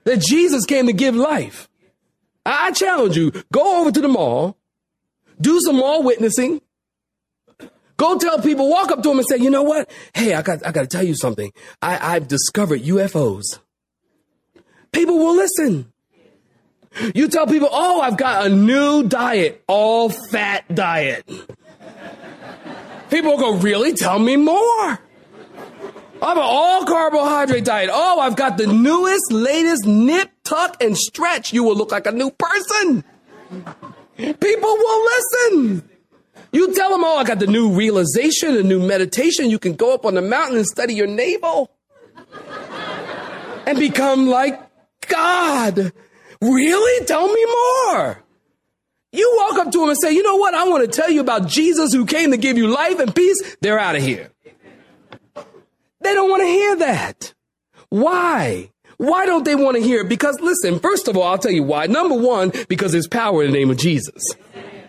That 0.05 0.21
Jesus 0.21 0.65
came 0.65 0.87
to 0.87 0.93
give 0.93 1.17
life. 1.17 1.69
I 2.47 2.71
challenge 2.71 3.17
you, 3.17 3.33
go 3.53 3.81
over 3.81 3.91
to 3.91 4.01
the 4.01 4.07
mall, 4.07 4.57
do 5.41 5.61
some 5.61 5.77
mall 5.79 6.05
witnessing, 6.05 6.61
Go 7.97 8.19
tell 8.19 8.41
people, 8.41 8.69
walk 8.69 8.91
up 8.91 9.03
to 9.03 9.11
them 9.11 9.19
and 9.19 9.29
say, 9.29 9.37
you 9.37 9.49
know 9.51 9.63
what? 9.63 9.89
Hey, 10.13 10.35
I 10.35 10.43
got, 10.43 10.67
I 10.67 10.73
got 10.73 10.81
to 10.81 10.87
tell 10.89 11.05
you 11.05 11.15
something. 11.15 11.53
I, 11.81 12.17
I've 12.17 12.27
discovered 12.27 12.83
UFOs. 12.83 13.61
People 14.91 15.19
will 15.19 15.37
listen. 15.37 15.93
You 17.15 17.29
tell 17.29 17.47
people, 17.47 17.69
oh, 17.71 18.01
I've 18.01 18.17
got 18.17 18.47
a 18.47 18.49
new 18.49 19.05
diet, 19.05 19.63
all 19.69 20.11
fat 20.11 20.65
diet. 20.75 21.25
People 23.13 23.37
go, 23.37 23.57
really? 23.57 23.93
Tell 23.93 24.19
me 24.19 24.37
more. 24.37 24.99
I'm 26.23 26.39
an 26.39 26.43
all 26.43 26.87
carbohydrate 26.87 27.63
diet. 27.63 27.91
Oh, 27.93 28.19
I've 28.19 28.37
got 28.37 28.57
the 28.57 28.67
newest, 28.67 29.31
latest 29.31 29.85
nip, 29.85 30.31
tuck, 30.45 30.83
and 30.83 30.97
stretch. 30.97 31.53
You 31.53 31.63
will 31.63 31.77
look 31.77 31.93
like 31.93 32.07
a 32.07 32.13
new 32.13 32.31
person. 32.31 33.05
People 34.17 34.77
will 34.77 35.05
listen. 35.05 35.91
You 36.53 36.75
tell 36.75 36.89
them, 36.89 37.05
oh, 37.05 37.19
I 37.19 37.25
got 37.25 37.39
the 37.39 37.47
new 37.47 37.69
realization, 37.69 38.55
the 38.55 38.63
new 38.63 38.81
meditation. 38.81 39.51
You 39.51 39.59
can 39.59 39.75
go 39.75 39.93
up 39.93 40.07
on 40.07 40.15
the 40.15 40.23
mountain 40.23 40.57
and 40.57 40.67
study 40.67 40.95
your 40.95 41.07
navel 41.07 41.71
and 43.67 43.79
become 43.79 44.27
like 44.27 44.59
God. 45.07 45.93
Really? 46.41 47.05
Tell 47.05 47.29
me 47.29 47.45
more. 47.45 48.23
You 49.13 49.35
walk 49.39 49.59
up 49.59 49.73
to 49.73 49.79
them 49.79 49.91
and 49.91 49.99
say, 50.01 50.13
you 50.13 50.23
know 50.23 50.37
what? 50.37 50.55
I 50.55 50.67
want 50.69 50.91
to 50.91 51.01
tell 51.01 51.11
you 51.11 51.21
about 51.21 51.47
Jesus 51.47 51.93
who 51.93 52.07
came 52.07 52.31
to 52.31 52.39
give 52.39 52.57
you 52.57 52.67
life 52.67 52.99
and 52.99 53.15
peace. 53.15 53.57
They're 53.61 53.79
out 53.79 53.95
of 53.95 54.03
here. 54.03 54.31
They 56.01 56.15
don't 56.15 56.31
want 56.31 56.43
to 56.43 56.47
hear 56.47 56.77
that. 56.77 57.35
Why? 57.91 58.71
Why 58.97 59.27
don't 59.27 59.45
they 59.45 59.55
want 59.55 59.77
to 59.77 59.83
hear 59.83 60.01
it? 60.01 60.09
Because 60.09 60.41
listen, 60.41 60.79
first 60.81 61.09
of 61.09 61.17
all, 61.17 61.25
I'll 61.25 61.39
tell 61.39 61.53
you 61.53 61.63
why. 61.63 61.87
Number 61.87 62.15
one, 62.15 62.53
because 62.69 62.93
there's 62.93 63.09
power 63.09 63.43
in 63.43 63.51
the 63.53 63.59
name 63.59 63.71
of 63.71 63.77
Jesus. 63.77 64.23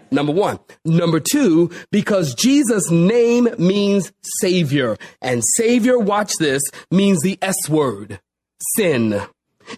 Number 0.10 0.32
one. 0.32 0.60
Number 0.86 1.20
two, 1.20 1.72
because 1.92 2.36
Jesus' 2.36 2.92
name 2.92 3.50
means 3.58 4.12
Savior. 4.39 4.98
And 5.22 5.44
Savior, 5.58 5.98
watch 5.98 6.38
this, 6.38 6.62
means 6.92 7.22
the 7.22 7.38
S 7.42 7.68
word, 7.68 8.20
sin. 8.77 9.22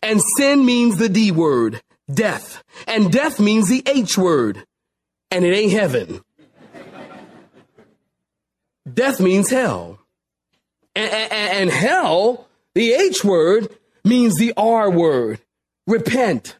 And 0.03 0.21
sin 0.37 0.65
means 0.65 0.97
the 0.97 1.09
D 1.09 1.31
word, 1.31 1.81
death. 2.11 2.63
And 2.87 3.11
death 3.11 3.39
means 3.39 3.69
the 3.69 3.83
H 3.85 4.17
word. 4.17 4.65
And 5.31 5.43
it 5.43 5.55
ain't 5.55 5.71
heaven. 5.71 6.21
death 8.91 9.19
means 9.19 9.49
hell. 9.49 9.99
And, 10.95 11.11
and, 11.11 11.31
and 11.31 11.69
hell, 11.69 12.47
the 12.73 12.93
H 12.93 13.23
word, 13.23 13.69
means 14.03 14.35
the 14.37 14.53
R 14.55 14.89
word, 14.89 15.39
repent. 15.87 16.57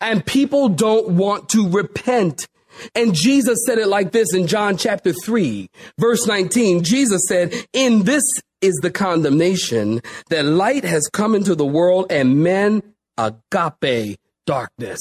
And 0.00 0.24
people 0.24 0.68
don't 0.68 1.10
want 1.10 1.48
to 1.50 1.68
repent. 1.68 2.46
And 2.94 3.14
Jesus 3.14 3.64
said 3.66 3.78
it 3.78 3.86
like 3.86 4.12
this 4.12 4.34
in 4.34 4.46
John 4.46 4.76
chapter 4.76 5.12
3, 5.12 5.68
verse 5.98 6.26
19. 6.26 6.82
Jesus 6.82 7.22
said, 7.28 7.54
In 7.72 8.02
this 8.02 8.24
is 8.60 8.78
the 8.82 8.90
condemnation 8.90 10.00
that 10.28 10.44
light 10.44 10.84
has 10.84 11.08
come 11.08 11.34
into 11.34 11.54
the 11.54 11.66
world 11.66 12.06
and 12.10 12.42
men 12.42 12.82
agape 13.16 14.18
darkness 14.46 15.00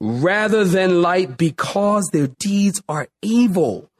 rather 0.00 0.64
than 0.64 1.02
light 1.02 1.36
because 1.36 2.08
their 2.12 2.28
deeds 2.38 2.82
are 2.88 3.08
evil. 3.22 3.90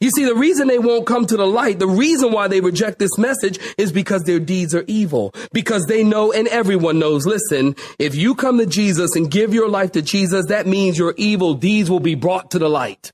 You 0.00 0.10
see, 0.10 0.24
the 0.24 0.34
reason 0.34 0.68
they 0.68 0.78
won't 0.78 1.06
come 1.06 1.26
to 1.26 1.36
the 1.36 1.46
light, 1.46 1.78
the 1.78 1.88
reason 1.88 2.32
why 2.32 2.46
they 2.48 2.60
reject 2.60 2.98
this 2.98 3.18
message 3.18 3.58
is 3.76 3.90
because 3.90 4.22
their 4.22 4.38
deeds 4.38 4.74
are 4.74 4.84
evil. 4.86 5.34
Because 5.52 5.86
they 5.86 6.04
know 6.04 6.32
and 6.32 6.46
everyone 6.48 6.98
knows, 6.98 7.26
listen, 7.26 7.74
if 7.98 8.14
you 8.14 8.34
come 8.34 8.58
to 8.58 8.66
Jesus 8.66 9.16
and 9.16 9.30
give 9.30 9.52
your 9.52 9.68
life 9.68 9.92
to 9.92 10.02
Jesus, 10.02 10.46
that 10.46 10.66
means 10.66 10.96
your 10.96 11.14
evil 11.16 11.54
deeds 11.54 11.90
will 11.90 12.00
be 12.00 12.14
brought 12.14 12.52
to 12.52 12.58
the 12.58 12.68
light. 12.68 13.12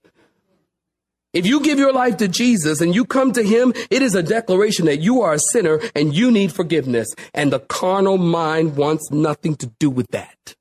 If 1.33 1.47
you 1.47 1.61
give 1.61 1.79
your 1.79 1.93
life 1.93 2.17
to 2.19 2.29
Jesus 2.29 2.81
and 2.81 2.95
you 2.95 3.05
come 3.05 3.33
to 3.33 3.43
him, 3.43 3.75
it 3.91 4.01
is 4.01 4.15
a 4.15 4.23
declaration 4.23 4.87
that 4.87 5.01
you 5.01 5.21
are 5.23 5.35
a 5.35 5.39
sinner 5.39 5.81
and 5.95 6.15
you 6.15 6.31
need 6.31 6.53
forgiveness. 6.53 7.09
And 7.35 7.53
the 7.53 7.61
carnal 7.61 8.17
mind 8.17 8.77
wants 8.77 9.11
nothing 9.11 9.55
to 9.57 9.67
do 9.79 9.91
with 9.91 10.09
that. 10.13 10.56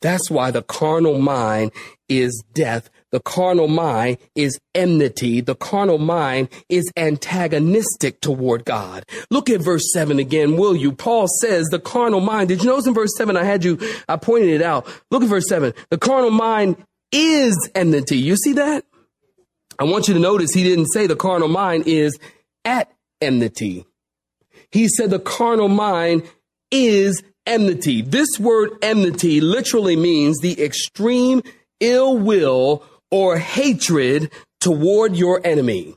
That's 0.00 0.30
why 0.30 0.50
the 0.50 0.62
carnal 0.62 1.18
mind 1.18 1.72
is 2.08 2.42
death 2.54 2.90
the 3.10 3.20
carnal 3.20 3.66
mind 3.66 4.18
is 4.36 4.58
enmity. 4.74 5.40
The 5.40 5.56
carnal 5.56 5.98
mind 5.98 6.48
is 6.68 6.90
antagonistic 6.96 8.20
toward 8.20 8.64
God. 8.64 9.04
Look 9.30 9.50
at 9.50 9.60
verse 9.60 9.92
7 9.92 10.18
again, 10.18 10.56
will 10.56 10.76
you? 10.76 10.92
Paul 10.92 11.26
says 11.40 11.66
the 11.66 11.80
carnal 11.80 12.20
mind. 12.20 12.48
Did 12.48 12.62
you 12.62 12.70
notice 12.70 12.86
in 12.86 12.94
verse 12.94 13.16
7 13.16 13.36
I 13.36 13.44
had 13.44 13.64
you, 13.64 13.78
I 14.08 14.16
pointed 14.16 14.50
it 14.50 14.62
out. 14.62 14.86
Look 15.10 15.22
at 15.22 15.28
verse 15.28 15.48
7. 15.48 15.74
The 15.90 15.98
carnal 15.98 16.30
mind 16.30 16.76
is 17.10 17.68
enmity. 17.74 18.18
You 18.18 18.36
see 18.36 18.52
that? 18.54 18.84
I 19.78 19.84
want 19.84 20.06
you 20.06 20.14
to 20.14 20.20
notice 20.20 20.52
he 20.52 20.62
didn't 20.62 20.92
say 20.92 21.06
the 21.06 21.16
carnal 21.16 21.48
mind 21.48 21.84
is 21.86 22.16
at 22.64 22.92
enmity. 23.20 23.86
He 24.70 24.86
said 24.86 25.10
the 25.10 25.18
carnal 25.18 25.68
mind 25.68 26.22
is 26.70 27.24
enmity. 27.50 28.00
This 28.00 28.38
word 28.38 28.70
enmity 28.80 29.40
literally 29.40 29.96
means 29.96 30.38
the 30.38 30.62
extreme 30.62 31.42
ill 31.80 32.16
will 32.16 32.84
or 33.10 33.36
hatred 33.36 34.30
toward 34.60 35.16
your 35.16 35.40
enemy. 35.44 35.96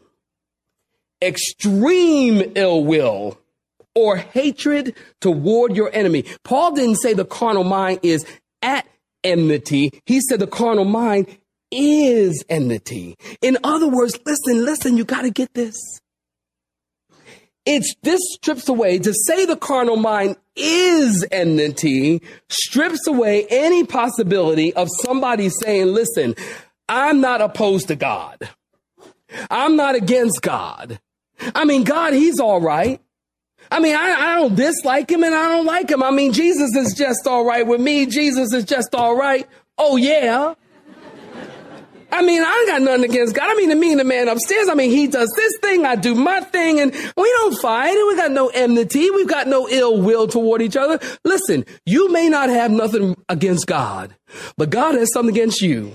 Extreme 1.22 2.54
ill 2.56 2.84
will 2.84 3.38
or 3.96 4.18
hatred 4.18 4.96
toward 5.22 5.76
your 5.76 5.92
enemy. 5.94 6.26
Paul 6.44 6.74
didn't 6.74 6.98
say 6.98 7.14
the 7.14 7.24
carnal 7.24 7.64
mind 7.64 8.00
is 8.02 8.26
at 8.62 8.88
enmity. 9.24 10.02
He 10.06 10.20
said 10.22 10.40
the 10.40 10.48
carnal 10.48 10.86
mind 10.86 11.28
is 11.72 12.44
enmity. 12.50 13.16
In 13.42 13.58
other 13.64 13.88
words, 13.88 14.18
listen, 14.26 14.66
listen, 14.66 14.98
you 14.98 15.06
got 15.06 15.22
to 15.22 15.30
get 15.30 15.54
this. 15.54 15.76
It's 17.66 17.96
this 18.04 18.20
strips 18.34 18.68
away 18.68 19.00
to 19.00 19.14
say 19.14 19.46
the 19.46 19.56
carnal 19.56 19.96
mind 19.96 20.36
is 20.56 21.26
enmity, 21.32 22.22
strips 22.50 23.08
away 23.08 23.48
any 23.50 23.86
possibility 23.86 24.74
of 24.74 24.90
somebody 25.02 25.50
saying, 25.50 25.88
listen, 25.88 26.36
I'm 26.90 27.22
not 27.22 27.42
opposed 27.42 27.88
to 27.88 27.96
God. 27.96 28.50
I'm 29.50 29.76
not 29.76 29.96
against 29.96 30.42
God. 30.42 31.00
I 31.56 31.66
mean, 31.66 31.84
God, 31.84 32.14
he's 32.14 32.40
all 32.40 32.62
right. 32.62 33.02
I 33.72 33.80
mean, 33.80 33.96
I, 33.96 34.12
I 34.12 34.36
don't 34.36 34.56
dislike 34.56 35.10
him 35.10 35.24
and 35.24 35.34
I 35.34 35.48
don't 35.50 35.66
like 35.66 35.90
him. 35.90 36.04
I 36.04 36.12
mean, 36.12 36.34
Jesus 36.34 36.76
is 36.76 36.94
just 36.94 37.26
all 37.26 37.46
right 37.46 37.66
with 37.66 37.82
me. 37.82 38.06
Jesus 38.06 38.54
is 38.54 38.66
just 38.66 38.94
all 38.94 39.16
right. 39.16 39.48
Oh, 39.78 39.96
yeah. 39.96 40.54
I 42.14 42.22
mean, 42.22 42.44
I 42.44 42.58
ain't 42.60 42.68
got 42.68 42.82
nothing 42.84 43.06
against 43.06 43.34
God. 43.34 43.50
I 43.50 43.56
mean, 43.56 43.70
to 43.70 43.76
me, 43.76 43.96
the 43.96 44.04
man 44.04 44.28
upstairs, 44.28 44.70
I 44.70 44.76
mean, 44.76 44.92
he 44.92 45.08
does 45.08 45.34
this 45.36 45.58
thing, 45.62 45.84
I 45.84 45.96
do 45.96 46.14
my 46.14 46.42
thing, 46.42 46.80
and 46.80 46.94
we 46.94 47.32
don't 47.38 47.60
fight, 47.60 47.98
and 47.98 48.08
we 48.08 48.16
got 48.16 48.30
no 48.30 48.50
enmity, 48.50 49.10
we've 49.10 49.28
got 49.28 49.48
no 49.48 49.68
ill 49.68 50.00
will 50.00 50.28
toward 50.28 50.62
each 50.62 50.78
other. 50.78 51.00
Listen, 51.24 51.66
you 51.88 52.12
may 52.12 52.30
not 52.30 52.50
have 52.50 52.70
nothing 52.70 53.16
against 53.30 53.66
God, 53.66 54.16
but 54.58 54.70
God 54.70 54.94
has 54.94 55.12
something 55.12 55.34
against 55.34 55.62
you. 55.64 55.92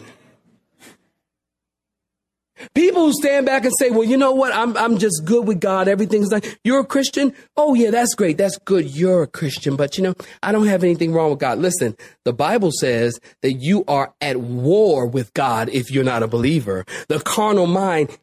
People 2.79 3.07
who 3.07 3.13
stand 3.13 3.45
back 3.45 3.65
and 3.65 3.73
say, 3.77 3.91
well, 3.91 4.05
you 4.05 4.17
know 4.17 4.31
what? 4.31 4.55
I'm, 4.55 4.77
I'm 4.77 4.99
just 4.99 5.25
good 5.25 5.49
with 5.49 5.59
God. 5.59 5.89
Everything's 5.89 6.31
like, 6.31 6.61
you're 6.63 6.79
a 6.79 6.87
Christian? 6.87 7.35
Oh, 7.57 7.75
yeah, 7.75 7.91
that's 7.91 8.15
great. 8.15 8.39
That's 8.39 8.57
good. 8.59 8.89
You're 8.89 9.25
a 9.25 9.27
Christian. 9.27 9.75
But 9.75 9.99
you 9.99 10.05
know, 10.05 10.15
I 10.45 10.53
don't 10.53 10.69
have 10.69 10.85
anything 10.85 11.13
wrong 11.13 11.31
with 11.31 11.41
God. 11.41 11.59
Listen, 11.59 11.97
the 12.25 12.33
Bible 12.33 12.71
says 12.71 13.19
that 13.43 13.55
you 13.55 13.83
are 13.89 14.15
at 14.21 14.37
war 14.37 15.09
with 15.09 15.35
God 15.35 15.69
if 15.71 15.91
you're 15.91 16.05
not 16.05 16.23
a 16.23 16.29
believer. 16.29 16.85
The 17.09 17.19
carnal 17.19 17.67
mind 17.67 18.17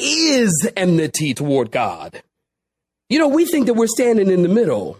is 0.00 0.68
enmity 0.76 1.32
toward 1.32 1.70
God. 1.70 2.20
You 3.08 3.20
know, 3.20 3.28
we 3.28 3.46
think 3.46 3.66
that 3.66 3.74
we're 3.74 3.86
standing 3.86 4.28
in 4.28 4.42
the 4.42 4.48
middle. 4.48 4.98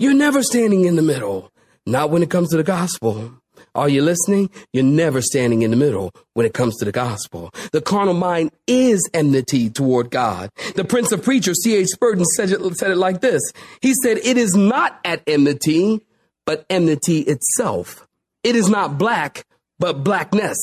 You're 0.00 0.12
never 0.12 0.42
standing 0.42 0.86
in 0.86 0.96
the 0.96 1.02
middle. 1.02 1.52
Not 1.86 2.10
when 2.10 2.24
it 2.24 2.30
comes 2.30 2.50
to 2.50 2.56
the 2.56 2.64
gospel. 2.64 3.40
Are 3.74 3.88
you 3.88 4.02
listening? 4.02 4.50
You're 4.72 4.84
never 4.84 5.20
standing 5.20 5.62
in 5.62 5.72
the 5.72 5.76
middle 5.76 6.12
when 6.34 6.46
it 6.46 6.54
comes 6.54 6.76
to 6.76 6.84
the 6.84 6.92
gospel. 6.92 7.50
The 7.72 7.80
carnal 7.80 8.14
mind 8.14 8.52
is 8.68 9.08
enmity 9.12 9.68
toward 9.68 10.10
God. 10.10 10.50
The 10.76 10.84
Prince 10.84 11.10
of 11.10 11.24
Preachers, 11.24 11.60
C.H. 11.64 11.88
Spurgeon, 11.88 12.24
said 12.24 12.52
it, 12.52 12.76
said 12.76 12.92
it 12.92 12.96
like 12.96 13.20
this. 13.20 13.42
He 13.80 13.94
said, 13.94 14.18
It 14.18 14.38
is 14.38 14.54
not 14.54 15.00
at 15.04 15.22
enmity, 15.26 16.02
but 16.44 16.64
enmity 16.70 17.20
itself. 17.20 18.06
It 18.44 18.54
is 18.54 18.68
not 18.68 18.96
black, 18.96 19.44
but 19.80 20.04
blackness. 20.04 20.58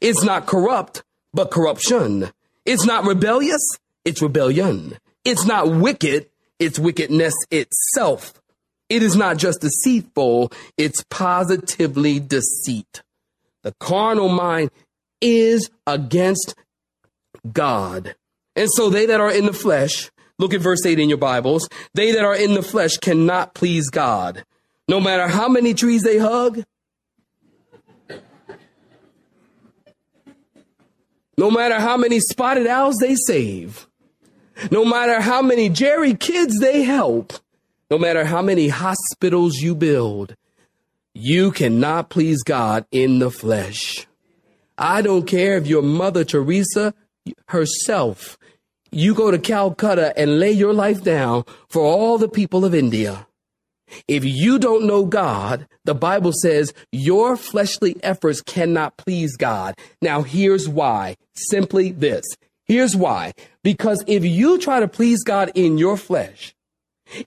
It's 0.00 0.22
not 0.22 0.46
corrupt, 0.46 1.02
but 1.34 1.50
corruption. 1.50 2.30
It's 2.64 2.86
not 2.86 3.04
rebellious, 3.04 3.62
it's 4.04 4.22
rebellion. 4.22 4.96
It's 5.24 5.44
not 5.44 5.70
wicked, 5.70 6.30
it's 6.58 6.78
wickedness 6.78 7.34
itself. 7.50 8.40
It 8.88 9.02
is 9.02 9.16
not 9.16 9.36
just 9.36 9.60
deceitful, 9.60 10.52
it's 10.76 11.04
positively 11.10 12.20
deceit. 12.20 13.02
The 13.62 13.74
carnal 13.80 14.28
mind 14.28 14.70
is 15.20 15.70
against 15.86 16.54
God. 17.52 18.14
And 18.54 18.68
so 18.72 18.88
they 18.88 19.06
that 19.06 19.20
are 19.20 19.30
in 19.30 19.46
the 19.46 19.52
flesh, 19.52 20.10
look 20.38 20.54
at 20.54 20.60
verse 20.60 20.86
8 20.86 20.98
in 21.00 21.08
your 21.08 21.18
Bibles, 21.18 21.68
they 21.94 22.12
that 22.12 22.24
are 22.24 22.34
in 22.34 22.54
the 22.54 22.62
flesh 22.62 22.96
cannot 22.98 23.54
please 23.54 23.90
God. 23.90 24.44
No 24.88 25.00
matter 25.00 25.26
how 25.26 25.48
many 25.48 25.74
trees 25.74 26.02
they 26.02 26.18
hug, 26.18 26.62
no 31.36 31.50
matter 31.50 31.80
how 31.80 31.96
many 31.96 32.20
spotted 32.20 32.66
owls 32.66 32.96
they 33.00 33.16
save, 33.16 33.88
no 34.70 34.84
matter 34.84 35.20
how 35.20 35.42
many 35.42 35.68
Jerry 35.68 36.14
kids 36.14 36.58
they 36.60 36.82
help, 36.82 37.34
no 37.90 37.98
matter 37.98 38.24
how 38.24 38.42
many 38.42 38.68
hospitals 38.68 39.56
you 39.56 39.74
build, 39.74 40.34
you 41.14 41.50
cannot 41.50 42.10
please 42.10 42.42
God 42.42 42.84
in 42.90 43.20
the 43.20 43.30
flesh. 43.30 44.06
I 44.76 45.02
don't 45.02 45.26
care 45.26 45.56
if 45.56 45.66
you're 45.66 45.82
Mother 45.82 46.24
Teresa 46.24 46.94
herself. 47.48 48.36
You 48.90 49.14
go 49.14 49.30
to 49.30 49.38
Calcutta 49.38 50.16
and 50.18 50.38
lay 50.38 50.52
your 50.52 50.74
life 50.74 51.02
down 51.02 51.44
for 51.68 51.82
all 51.82 52.18
the 52.18 52.28
people 52.28 52.64
of 52.64 52.74
India. 52.74 53.26
If 54.08 54.24
you 54.24 54.58
don't 54.58 54.84
know 54.84 55.06
God, 55.06 55.66
the 55.84 55.94
Bible 55.94 56.32
says 56.32 56.74
your 56.90 57.36
fleshly 57.36 57.96
efforts 58.02 58.42
cannot 58.42 58.96
please 58.96 59.36
God. 59.36 59.76
Now, 60.02 60.22
here's 60.22 60.68
why. 60.68 61.16
Simply 61.34 61.92
this. 61.92 62.24
Here's 62.64 62.96
why. 62.96 63.32
Because 63.62 64.02
if 64.08 64.24
you 64.24 64.58
try 64.58 64.80
to 64.80 64.88
please 64.88 65.22
God 65.22 65.52
in 65.54 65.78
your 65.78 65.96
flesh, 65.96 66.55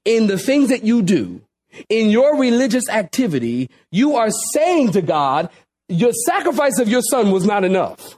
in 0.05 0.27
the 0.27 0.37
things 0.37 0.69
that 0.69 0.83
you 0.83 1.01
do, 1.01 1.41
in 1.87 2.09
your 2.09 2.37
religious 2.37 2.89
activity, 2.89 3.69
you 3.91 4.15
are 4.15 4.29
saying 4.53 4.91
to 4.93 5.01
God, 5.01 5.49
your 5.87 6.11
sacrifice 6.25 6.79
of 6.79 6.87
your 6.87 7.01
son 7.01 7.31
was 7.31 7.45
not 7.45 7.63
enough. 7.63 8.17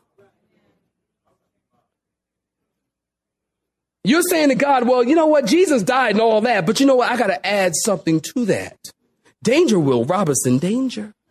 You're 4.03 4.24
saying 4.24 4.50
to 4.50 4.56
God, 4.56 4.88
well, 4.88 5.03
you 5.03 5.15
know 5.15 5.27
what? 5.27 5.46
Jesus 5.46 5.84
died 5.84 6.12
and 6.12 6.22
all 6.22 6.41
that, 6.41 6.65
but 6.65 6.80
you 6.80 6.88
know 6.88 6.96
what? 6.96 7.12
I 7.12 7.18
got 7.18 7.27
to 7.27 7.46
add 7.46 7.74
something 7.75 8.20
to 8.34 8.46
that. 8.46 8.77
Danger, 9.44 9.80
Will 9.80 10.06
Robinson, 10.06 10.58
danger. 10.58 11.13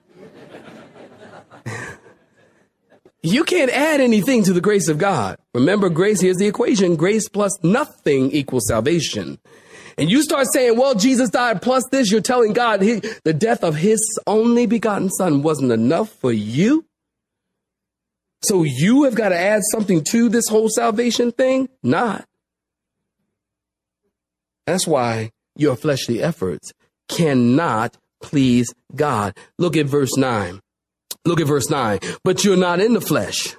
You 3.23 3.45
can't 3.45 3.71
add 3.71 4.01
anything 4.01 4.45
to 4.45 4.55
the 4.55 4.63
grace 4.63 4.89
of 4.89 4.97
God. 4.97 5.37
Remember, 5.53 5.91
grace, 5.91 6.23
here's 6.23 6.39
the 6.39 6.47
equation. 6.47 6.97
Grace 6.97 7.29
plus 7.29 7.53
nothing 7.63 8.31
equals 8.31 8.67
salvation. 8.67 9.39
And 10.01 10.11
you 10.11 10.23
start 10.23 10.47
saying, 10.51 10.79
well, 10.79 10.95
Jesus 10.95 11.29
died 11.29 11.61
plus 11.61 11.85
this, 11.91 12.11
you're 12.11 12.23
telling 12.23 12.55
God 12.55 12.81
he, 12.81 13.03
the 13.23 13.35
death 13.35 13.63
of 13.63 13.77
his 13.77 14.01
only 14.27 14.65
begotten 14.65 15.11
son 15.11 15.43
wasn't 15.43 15.73
enough 15.73 16.09
for 16.09 16.33
you. 16.33 16.87
So 18.41 18.63
you 18.63 19.05
have 19.05 19.15
got 19.15 19.29
to 19.29 19.39
add 19.39 19.61
something 19.71 20.03
to 20.05 20.31
this 20.31 20.49
whole 20.49 20.71
salvation 20.71 21.33
thing? 21.33 21.69
Not. 21.83 22.25
That's 24.67 24.87
why 24.87 25.33
your 25.55 25.77
fleshly 25.77 26.23
efforts 26.23 26.73
cannot 27.11 27.99
please 28.23 28.73
God. 28.97 29.37
Look 29.59 29.77
at 29.77 29.85
verse 29.85 30.17
9. 30.17 30.61
Look 31.27 31.43
at 31.43 31.47
verse 31.47 31.69
9. 31.69 31.99
But 32.25 32.43
you're 32.43 32.57
not 32.57 32.81
in 32.81 32.95
the 32.95 33.03
flesh. 33.03 33.55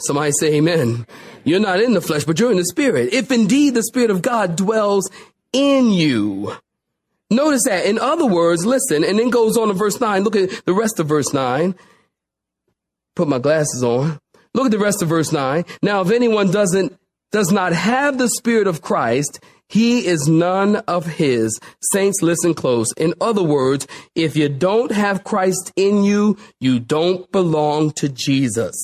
Somebody 0.00 0.32
say 0.32 0.54
amen. 0.54 1.06
You're 1.44 1.60
not 1.60 1.80
in 1.80 1.94
the 1.94 2.00
flesh, 2.00 2.24
but 2.24 2.40
you're 2.40 2.50
in 2.50 2.56
the 2.56 2.64
spirit. 2.64 3.12
If 3.12 3.30
indeed 3.30 3.74
the 3.74 3.84
spirit 3.84 4.10
of 4.10 4.22
God 4.22 4.56
dwells 4.56 5.08
in 5.54 5.90
you. 5.90 6.54
Notice 7.30 7.64
that. 7.64 7.86
In 7.86 7.98
other 7.98 8.26
words, 8.26 8.66
listen, 8.66 9.02
and 9.02 9.18
then 9.18 9.30
goes 9.30 9.56
on 9.56 9.68
to 9.68 9.74
verse 9.74 9.98
9. 10.00 10.22
Look 10.22 10.36
at 10.36 10.50
the 10.66 10.74
rest 10.74 11.00
of 11.00 11.08
verse 11.08 11.32
9. 11.32 11.74
Put 13.16 13.28
my 13.28 13.38
glasses 13.38 13.82
on. 13.82 14.20
Look 14.52 14.66
at 14.66 14.70
the 14.70 14.78
rest 14.78 15.00
of 15.02 15.08
verse 15.08 15.32
9. 15.32 15.64
Now, 15.82 16.02
if 16.02 16.10
anyone 16.10 16.50
doesn't, 16.50 16.98
does 17.32 17.50
not 17.50 17.72
have 17.72 18.18
the 18.18 18.28
spirit 18.28 18.66
of 18.66 18.82
Christ, 18.82 19.40
he 19.68 20.06
is 20.06 20.28
none 20.28 20.76
of 20.76 21.06
his. 21.06 21.58
Saints, 21.92 22.22
listen 22.22 22.54
close. 22.54 22.92
In 22.96 23.14
other 23.20 23.42
words, 23.42 23.88
if 24.14 24.36
you 24.36 24.48
don't 24.48 24.92
have 24.92 25.24
Christ 25.24 25.72
in 25.74 26.04
you, 26.04 26.36
you 26.60 26.78
don't 26.78 27.30
belong 27.32 27.90
to 27.92 28.08
Jesus. 28.08 28.76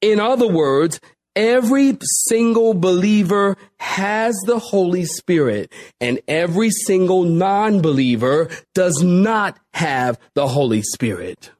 In 0.00 0.20
other 0.20 0.46
words, 0.46 1.00
every 1.38 1.96
single 2.02 2.74
believer 2.74 3.56
has 3.78 4.34
the 4.44 4.58
Holy 4.58 5.04
Spirit 5.04 5.72
and 6.00 6.20
every 6.26 6.68
single 6.68 7.22
non-believer 7.22 8.50
does 8.74 9.02
not 9.04 9.56
have 9.72 10.18
the 10.34 10.48
Holy 10.48 10.82
Spirit. 10.82 11.52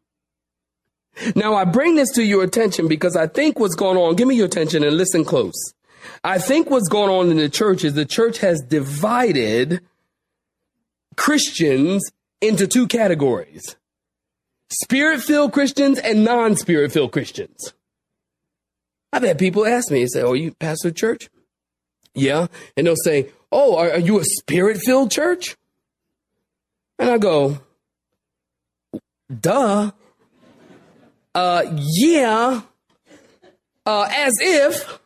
Now 1.37 1.55
I 1.55 1.65
bring 1.65 1.95
this 1.95 2.11
to 2.15 2.25
your 2.25 2.43
attention 2.43 2.89
because 2.89 3.15
I 3.15 3.29
think 3.29 3.61
what's 3.61 3.77
going 3.77 3.97
on, 3.97 4.17
give 4.17 4.27
me 4.27 4.35
your 4.35 4.47
attention 4.47 4.83
and 4.83 4.97
listen 4.97 5.25
close. 5.25 5.73
I 6.25 6.39
think 6.39 6.71
what's 6.71 6.89
going 6.89 7.11
on 7.11 7.31
in 7.31 7.37
the 7.37 7.49
church 7.49 7.85
is 7.85 7.95
the 7.95 8.05
church 8.05 8.39
has 8.39 8.61
divided 8.61 9.81
Christians 11.15 12.03
into 12.41 12.67
two 12.67 12.89
categories. 12.89 13.77
Spirit 14.71 15.23
filled 15.23 15.53
Christians 15.53 16.01
and 16.01 16.25
non 16.25 16.57
spirit 16.57 16.91
filled 16.93 17.13
Christians. 17.13 17.75
I've 19.13 19.23
had 19.23 19.39
people 19.39 19.67
ask 19.67 19.91
me, 19.91 20.03
and 20.03 20.11
say, 20.11 20.23
Oh, 20.23 20.35
you 20.35 20.53
pastor 20.53 20.91
church? 20.91 21.31
Yeah. 22.15 22.49
And 22.77 22.87
they'll 22.87 22.97
say, 22.97 23.31
Oh, 23.51 23.77
are, 23.77 23.93
are 23.93 23.99
you 23.99 24.19
a 24.19 24.25
spirit 24.25 24.79
filled 24.79 25.11
church? 25.11 25.57
And 26.99 27.11
I 27.11 27.19
go, 27.19 27.59
Duh. 29.41 29.93
Uh, 31.35 31.63
yeah. 31.77 32.63
Uh, 33.87 34.09
as 34.11 34.35
if 34.41 34.99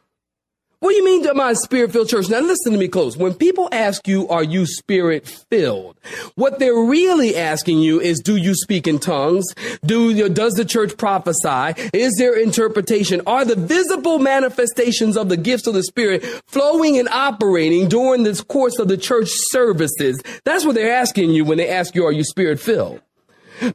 what 0.82 0.90
do 0.90 0.96
you 0.96 1.04
mean 1.04 1.22
to 1.22 1.34
my 1.34 1.52
spirit 1.52 1.92
filled 1.92 2.08
church? 2.08 2.28
Now 2.28 2.40
listen 2.40 2.72
to 2.72 2.78
me 2.78 2.88
close. 2.88 3.16
When 3.16 3.34
people 3.34 3.68
ask 3.70 4.08
you, 4.08 4.26
are 4.26 4.42
you 4.42 4.66
spirit 4.66 5.28
filled? 5.28 5.96
What 6.34 6.58
they're 6.58 6.74
really 6.74 7.36
asking 7.36 7.78
you 7.78 8.00
is, 8.00 8.18
do 8.18 8.34
you 8.34 8.56
speak 8.56 8.88
in 8.88 8.98
tongues? 8.98 9.44
Do, 9.86 10.28
does 10.28 10.54
the 10.54 10.64
church 10.64 10.96
prophesy? 10.96 11.80
Is 11.94 12.16
there 12.18 12.34
interpretation? 12.36 13.22
Are 13.28 13.44
the 13.44 13.54
visible 13.54 14.18
manifestations 14.18 15.16
of 15.16 15.28
the 15.28 15.36
gifts 15.36 15.68
of 15.68 15.74
the 15.74 15.84
spirit 15.84 16.24
flowing 16.48 16.98
and 16.98 17.08
operating 17.10 17.88
during 17.88 18.24
this 18.24 18.40
course 18.40 18.80
of 18.80 18.88
the 18.88 18.96
church 18.96 19.28
services? 19.30 20.20
That's 20.42 20.64
what 20.64 20.74
they're 20.74 20.96
asking 20.96 21.30
you 21.30 21.44
when 21.44 21.58
they 21.58 21.68
ask 21.68 21.94
you, 21.94 22.04
are 22.04 22.10
you 22.10 22.24
spirit 22.24 22.58
filled? 22.58 23.00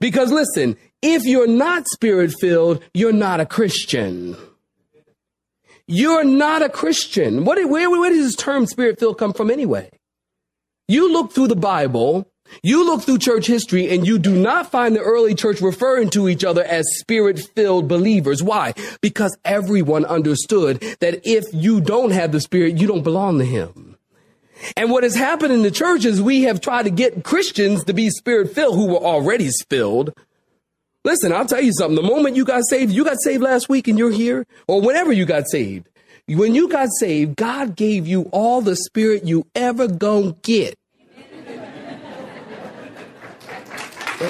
Because 0.01 0.29
listen, 0.29 0.75
if 1.01 1.23
you're 1.23 1.47
not 1.47 1.88
spirit 1.88 2.34
filled, 2.41 2.84
you're 2.93 3.13
not 3.13 3.39
a 3.39 3.45
Christian. 3.45 4.36
You're 5.88 6.26
not 6.26 6.62
a 6.62 6.69
Christian. 6.69 7.45
What, 7.45 7.58
where, 7.69 7.89
where 7.89 8.10
does 8.10 8.26
this 8.26 8.36
term 8.36 8.65
spirit 8.65 9.00
filled 9.00 9.17
come 9.17 9.32
from 9.32 9.50
anyway? 9.50 9.89
You 10.89 11.12
look 11.12 11.32
through 11.32 11.47
the 11.47 11.56
Bible, 11.56 12.30
you 12.62 12.86
look 12.86 13.04
through 13.04 13.19
church 13.19 13.47
history, 13.47 13.89
and 13.89 14.06
you 14.06 14.19
do 14.19 14.36
not 14.36 14.69
find 14.69 14.95
the 14.95 15.02
early 15.02 15.34
church 15.34 15.62
referring 15.62 16.10
to 16.12 16.28
each 16.28 16.43
other 16.43 16.63
as 16.63 16.86
spirit 17.00 17.39
filled 17.56 17.88
believers. 17.88 18.43
Why? 18.43 18.73
Because 19.02 19.38
everyone 19.45 20.04
understood 20.06 20.82
that 21.00 21.21
if 21.23 21.45
you 21.54 21.80
don't 21.80 22.12
have 22.12 22.34
the 22.34 22.41
spirit, 22.41 22.78
you 22.78 22.88
don't 22.88 23.04
belong 23.04 23.39
to 23.39 23.45
him. 23.45 23.97
And 24.76 24.91
what 24.91 25.04
has 25.04 25.15
happened 25.15 25.54
in 25.54 25.62
the 25.62 25.71
church 25.71 26.04
is 26.04 26.21
we 26.21 26.43
have 26.43 26.60
tried 26.60 26.84
to 26.84 26.89
get 26.89 27.23
Christians 27.23 27.84
to 27.86 27.93
be 27.93 28.10
spirit 28.10 28.54
filled 28.54 28.76
who 28.76 28.88
were 28.88 28.97
already 28.97 29.50
filled 29.69 30.13
Listen, 31.08 31.32
I'll 31.32 31.46
tell 31.46 31.62
you 31.62 31.72
something. 31.72 31.96
The 31.96 32.02
moment 32.02 32.36
you 32.36 32.43
got 32.43 32.63
saved, 32.70 32.91
you 32.91 33.06
got 33.06 33.15
saved 33.22 33.41
last 33.41 33.70
week 33.70 33.88
and 33.88 33.98
you're 33.98 34.12
here, 34.12 34.46
or 34.67 34.82
whenever 34.82 35.13
you 35.13 35.26
got 35.26 35.48
saved. 35.48 35.88
When 36.28 36.54
you 36.54 36.67
got 36.67 36.89
saved, 37.00 37.38
God 37.38 37.78
gave 37.78 38.06
you 38.06 38.24
all 38.34 38.60
the 38.60 38.76
spirit 38.76 39.24
you 39.24 39.48
ever 39.56 39.88
gonna 39.88 40.36
get. 40.41 40.78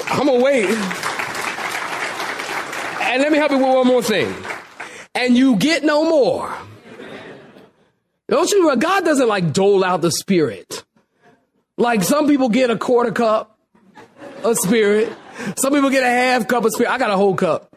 I'm 0.08 0.28
gonna 0.28 0.40
wait. 0.40 0.68
And 3.00 3.22
let 3.22 3.32
me 3.32 3.38
help 3.38 3.50
you 3.50 3.58
with 3.58 3.66
one 3.66 3.86
more 3.88 4.00
thing. 4.00 4.32
And 5.16 5.36
you 5.36 5.56
get 5.56 5.82
no 5.82 6.04
more. 6.04 6.54
Don't 8.28 8.48
you? 8.52 8.76
God 8.76 9.04
doesn't 9.04 9.26
like 9.26 9.52
dole 9.52 9.82
out 9.82 10.00
the 10.00 10.12
spirit. 10.12 10.84
Like 11.76 12.04
some 12.04 12.28
people 12.28 12.48
get 12.48 12.70
a 12.70 12.78
quarter 12.78 13.10
cup 13.10 13.58
of 14.44 14.56
spirit. 14.58 15.12
Some 15.56 15.72
people 15.72 15.90
get 15.90 16.02
a 16.02 16.08
half 16.08 16.48
cup 16.48 16.64
of 16.64 16.72
spirit. 16.72 16.90
I 16.90 16.98
got 16.98 17.10
a 17.10 17.16
whole 17.16 17.34
cup. 17.34 17.74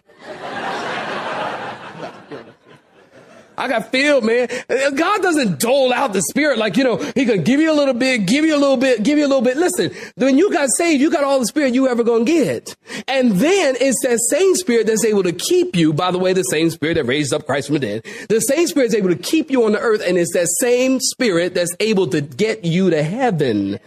I 3.58 3.68
got 3.68 3.92
filled, 3.92 4.24
man. 4.24 4.48
God 4.96 5.22
doesn't 5.22 5.60
dole 5.60 5.94
out 5.94 6.14
the 6.14 6.22
spirit 6.24 6.58
like, 6.58 6.78
you 6.78 6.84
know, 6.84 6.98
he 7.14 7.26
could 7.26 7.44
give 7.44 7.60
you 7.60 7.72
a 7.72 7.76
little 7.76 7.94
bit, 7.94 8.26
give 8.26 8.44
you 8.44 8.56
a 8.56 8.58
little 8.58 8.78
bit, 8.78 9.04
give 9.04 9.20
you 9.20 9.26
a 9.26 9.28
little 9.28 9.44
bit. 9.44 9.56
Listen, 9.56 9.92
when 10.16 10.36
you 10.36 10.52
got 10.52 10.70
saved, 10.76 11.00
you 11.00 11.12
got 11.12 11.24
all 11.24 11.40
the 11.40 11.46
spirit 11.46 11.76
you 11.76 11.88
ever 11.88 12.04
gonna 12.04 12.24
get. 12.24 12.76
And 13.08 13.34
then 13.34 13.76
it's 13.80 14.02
that 14.02 14.20
same 14.32 14.56
spirit 14.56 14.88
that's 14.88 15.06
able 15.06 15.22
to 15.22 15.32
keep 15.32 15.76
you, 15.76 15.94
by 15.94 16.10
the 16.10 16.18
way, 16.18 16.34
the 16.34 16.42
same 16.44 16.72
spirit 16.72 16.96
that 16.96 17.04
raised 17.04 17.34
up 17.34 17.46
Christ 17.46 17.68
from 17.68 17.76
the 17.76 17.80
dead. 17.80 18.06
The 18.30 18.42
same 18.42 18.66
spirit 18.66 18.88
is 18.88 18.96
able 18.96 19.10
to 19.10 19.16
keep 19.16 19.52
you 19.52 19.66
on 19.66 19.74
the 19.74 19.80
earth, 19.80 20.02
and 20.04 20.18
it's 20.18 20.34
that 20.34 20.48
same 20.60 21.00
spirit 21.00 21.54
that's 21.54 21.76
able 21.80 22.08
to 22.08 22.22
get 22.22 22.66
you 22.66 22.90
to 22.90 23.04
heaven. 23.04 23.80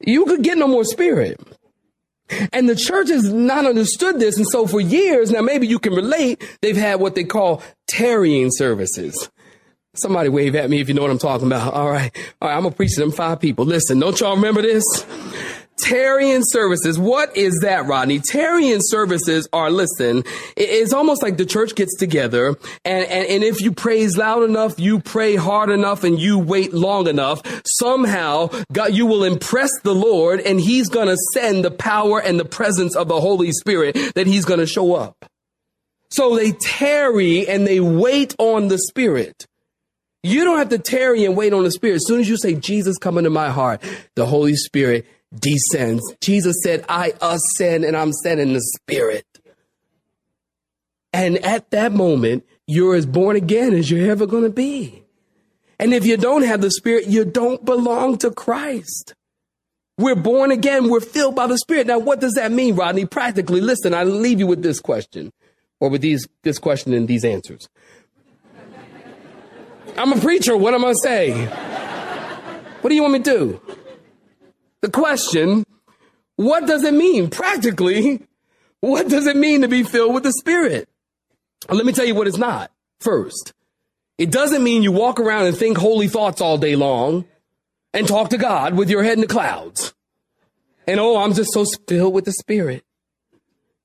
You 0.00 0.24
could 0.24 0.42
get 0.42 0.58
no 0.58 0.66
more 0.66 0.84
spirit. 0.84 1.40
And 2.52 2.68
the 2.68 2.76
church 2.76 3.08
has 3.08 3.32
not 3.32 3.66
understood 3.66 4.18
this. 4.18 4.36
And 4.36 4.46
so 4.46 4.66
for 4.66 4.80
years, 4.80 5.30
now 5.30 5.42
maybe 5.42 5.66
you 5.66 5.78
can 5.78 5.94
relate, 5.94 6.42
they've 6.62 6.76
had 6.76 7.00
what 7.00 7.14
they 7.14 7.24
call 7.24 7.62
tarrying 7.86 8.50
services. 8.50 9.30
Somebody 9.94 10.28
wave 10.28 10.56
at 10.56 10.70
me 10.70 10.80
if 10.80 10.88
you 10.88 10.94
know 10.94 11.02
what 11.02 11.10
I'm 11.10 11.18
talking 11.18 11.46
about. 11.46 11.72
All 11.74 11.90
right. 11.90 12.10
All 12.40 12.48
right. 12.48 12.56
I'm 12.56 12.62
going 12.62 12.72
to 12.72 12.76
preach 12.76 12.94
to 12.94 13.00
them 13.00 13.12
five 13.12 13.40
people. 13.40 13.64
Listen, 13.64 14.00
don't 14.00 14.18
y'all 14.18 14.34
remember 14.34 14.62
this? 14.62 14.84
Tarrying 15.78 16.42
services. 16.44 16.98
What 16.98 17.36
is 17.36 17.58
that, 17.62 17.86
Rodney? 17.86 18.20
Tarrying 18.20 18.80
services 18.80 19.48
are, 19.52 19.70
listen, 19.70 20.22
it's 20.56 20.92
almost 20.92 21.20
like 21.22 21.36
the 21.36 21.44
church 21.44 21.74
gets 21.74 21.96
together 21.96 22.56
and, 22.84 23.04
and, 23.04 23.28
and 23.28 23.44
if 23.44 23.60
you 23.60 23.72
praise 23.72 24.16
loud 24.16 24.44
enough, 24.44 24.78
you 24.78 25.00
pray 25.00 25.34
hard 25.34 25.70
enough 25.70 26.04
and 26.04 26.20
you 26.20 26.38
wait 26.38 26.72
long 26.72 27.08
enough, 27.08 27.42
somehow 27.66 28.50
God, 28.72 28.94
you 28.94 29.06
will 29.06 29.24
impress 29.24 29.70
the 29.82 29.94
Lord 29.94 30.40
and 30.40 30.60
he's 30.60 30.88
going 30.88 31.08
to 31.08 31.16
send 31.32 31.64
the 31.64 31.72
power 31.72 32.20
and 32.20 32.38
the 32.38 32.44
presence 32.44 32.94
of 32.94 33.08
the 33.08 33.20
Holy 33.20 33.50
Spirit 33.50 33.96
that 34.14 34.28
he's 34.28 34.44
going 34.44 34.60
to 34.60 34.66
show 34.66 34.94
up. 34.94 35.24
So 36.10 36.36
they 36.36 36.52
tarry 36.52 37.48
and 37.48 37.66
they 37.66 37.80
wait 37.80 38.36
on 38.38 38.68
the 38.68 38.78
Spirit. 38.78 39.46
You 40.22 40.44
don't 40.44 40.58
have 40.58 40.68
to 40.68 40.78
tarry 40.78 41.24
and 41.24 41.36
wait 41.36 41.52
on 41.52 41.64
the 41.64 41.70
Spirit. 41.72 41.96
As 41.96 42.06
soon 42.06 42.20
as 42.20 42.28
you 42.28 42.36
say, 42.36 42.54
Jesus, 42.54 42.96
come 42.96 43.18
into 43.18 43.30
my 43.30 43.50
heart, 43.50 43.82
the 44.14 44.24
Holy 44.24 44.54
Spirit 44.54 45.04
descends. 45.38 46.02
Jesus 46.20 46.56
said, 46.62 46.84
I 46.88 47.12
ascend 47.20 47.84
and 47.84 47.96
I'm 47.96 48.12
sending 48.12 48.52
the 48.52 48.60
Spirit. 48.60 49.26
And 51.12 51.38
at 51.38 51.70
that 51.70 51.92
moment, 51.92 52.44
you're 52.66 52.94
as 52.94 53.06
born 53.06 53.36
again 53.36 53.72
as 53.74 53.90
you're 53.90 54.10
ever 54.10 54.26
going 54.26 54.42
to 54.42 54.50
be. 54.50 55.04
And 55.78 55.92
if 55.92 56.06
you 56.06 56.16
don't 56.16 56.42
have 56.42 56.60
the 56.60 56.70
Spirit, 56.70 57.06
you 57.06 57.24
don't 57.24 57.64
belong 57.64 58.18
to 58.18 58.30
Christ. 58.30 59.14
We're 59.96 60.16
born 60.16 60.50
again. 60.50 60.88
We're 60.88 61.00
filled 61.00 61.36
by 61.36 61.46
the 61.46 61.58
Spirit. 61.58 61.86
Now, 61.86 61.98
what 61.98 62.20
does 62.20 62.34
that 62.34 62.50
mean, 62.50 62.74
Rodney? 62.74 63.06
Practically, 63.06 63.60
listen, 63.60 63.94
I 63.94 64.04
leave 64.04 64.40
you 64.40 64.46
with 64.46 64.62
this 64.62 64.80
question 64.80 65.32
or 65.78 65.88
with 65.88 66.00
these, 66.00 66.26
this 66.42 66.58
question 66.58 66.92
and 66.94 67.06
these 67.06 67.24
answers. 67.24 67.68
I'm 69.96 70.12
a 70.12 70.20
preacher. 70.20 70.56
What 70.56 70.74
am 70.74 70.84
I 70.84 70.94
saying? 71.02 71.46
What 72.80 72.90
do 72.90 72.96
you 72.96 73.02
want 73.02 73.14
me 73.14 73.18
to 73.20 73.24
do? 73.24 73.60
The 74.84 74.90
question, 74.90 75.64
what 76.36 76.66
does 76.66 76.84
it 76.84 76.92
mean? 76.92 77.30
Practically, 77.30 78.20
what 78.80 79.08
does 79.08 79.26
it 79.26 79.34
mean 79.34 79.62
to 79.62 79.68
be 79.68 79.82
filled 79.82 80.12
with 80.12 80.24
the 80.24 80.32
Spirit? 80.32 80.90
Let 81.70 81.86
me 81.86 81.92
tell 81.92 82.04
you 82.04 82.14
what 82.14 82.26
it's 82.26 82.36
not 82.36 82.70
first. 83.00 83.54
It 84.18 84.30
doesn't 84.30 84.62
mean 84.62 84.82
you 84.82 84.92
walk 84.92 85.18
around 85.18 85.46
and 85.46 85.56
think 85.56 85.78
holy 85.78 86.06
thoughts 86.06 86.42
all 86.42 86.58
day 86.58 86.76
long 86.76 87.24
and 87.94 88.06
talk 88.06 88.28
to 88.30 88.36
God 88.36 88.76
with 88.76 88.90
your 88.90 89.02
head 89.02 89.14
in 89.14 89.22
the 89.22 89.26
clouds. 89.26 89.94
And 90.86 91.00
oh, 91.00 91.16
I'm 91.16 91.32
just 91.32 91.54
so 91.54 91.64
filled 91.88 92.12
with 92.12 92.26
the 92.26 92.32
Spirit. 92.32 92.84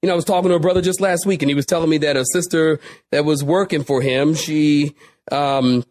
You 0.01 0.07
know, 0.07 0.13
I 0.13 0.15
was 0.17 0.25
talking 0.25 0.49
to 0.49 0.55
a 0.55 0.59
brother 0.59 0.81
just 0.81 0.99
last 0.99 1.25
week 1.25 1.41
and 1.41 1.49
he 1.49 1.55
was 1.55 1.65
telling 1.65 1.89
me 1.89 1.99
that 1.99 2.17
a 2.17 2.25
sister 2.25 2.81
that 3.11 3.23
was 3.23 3.41
working 3.41 3.85
for 3.85 4.01
him, 4.01 4.35
she, 4.35 4.95
um, 5.31 5.85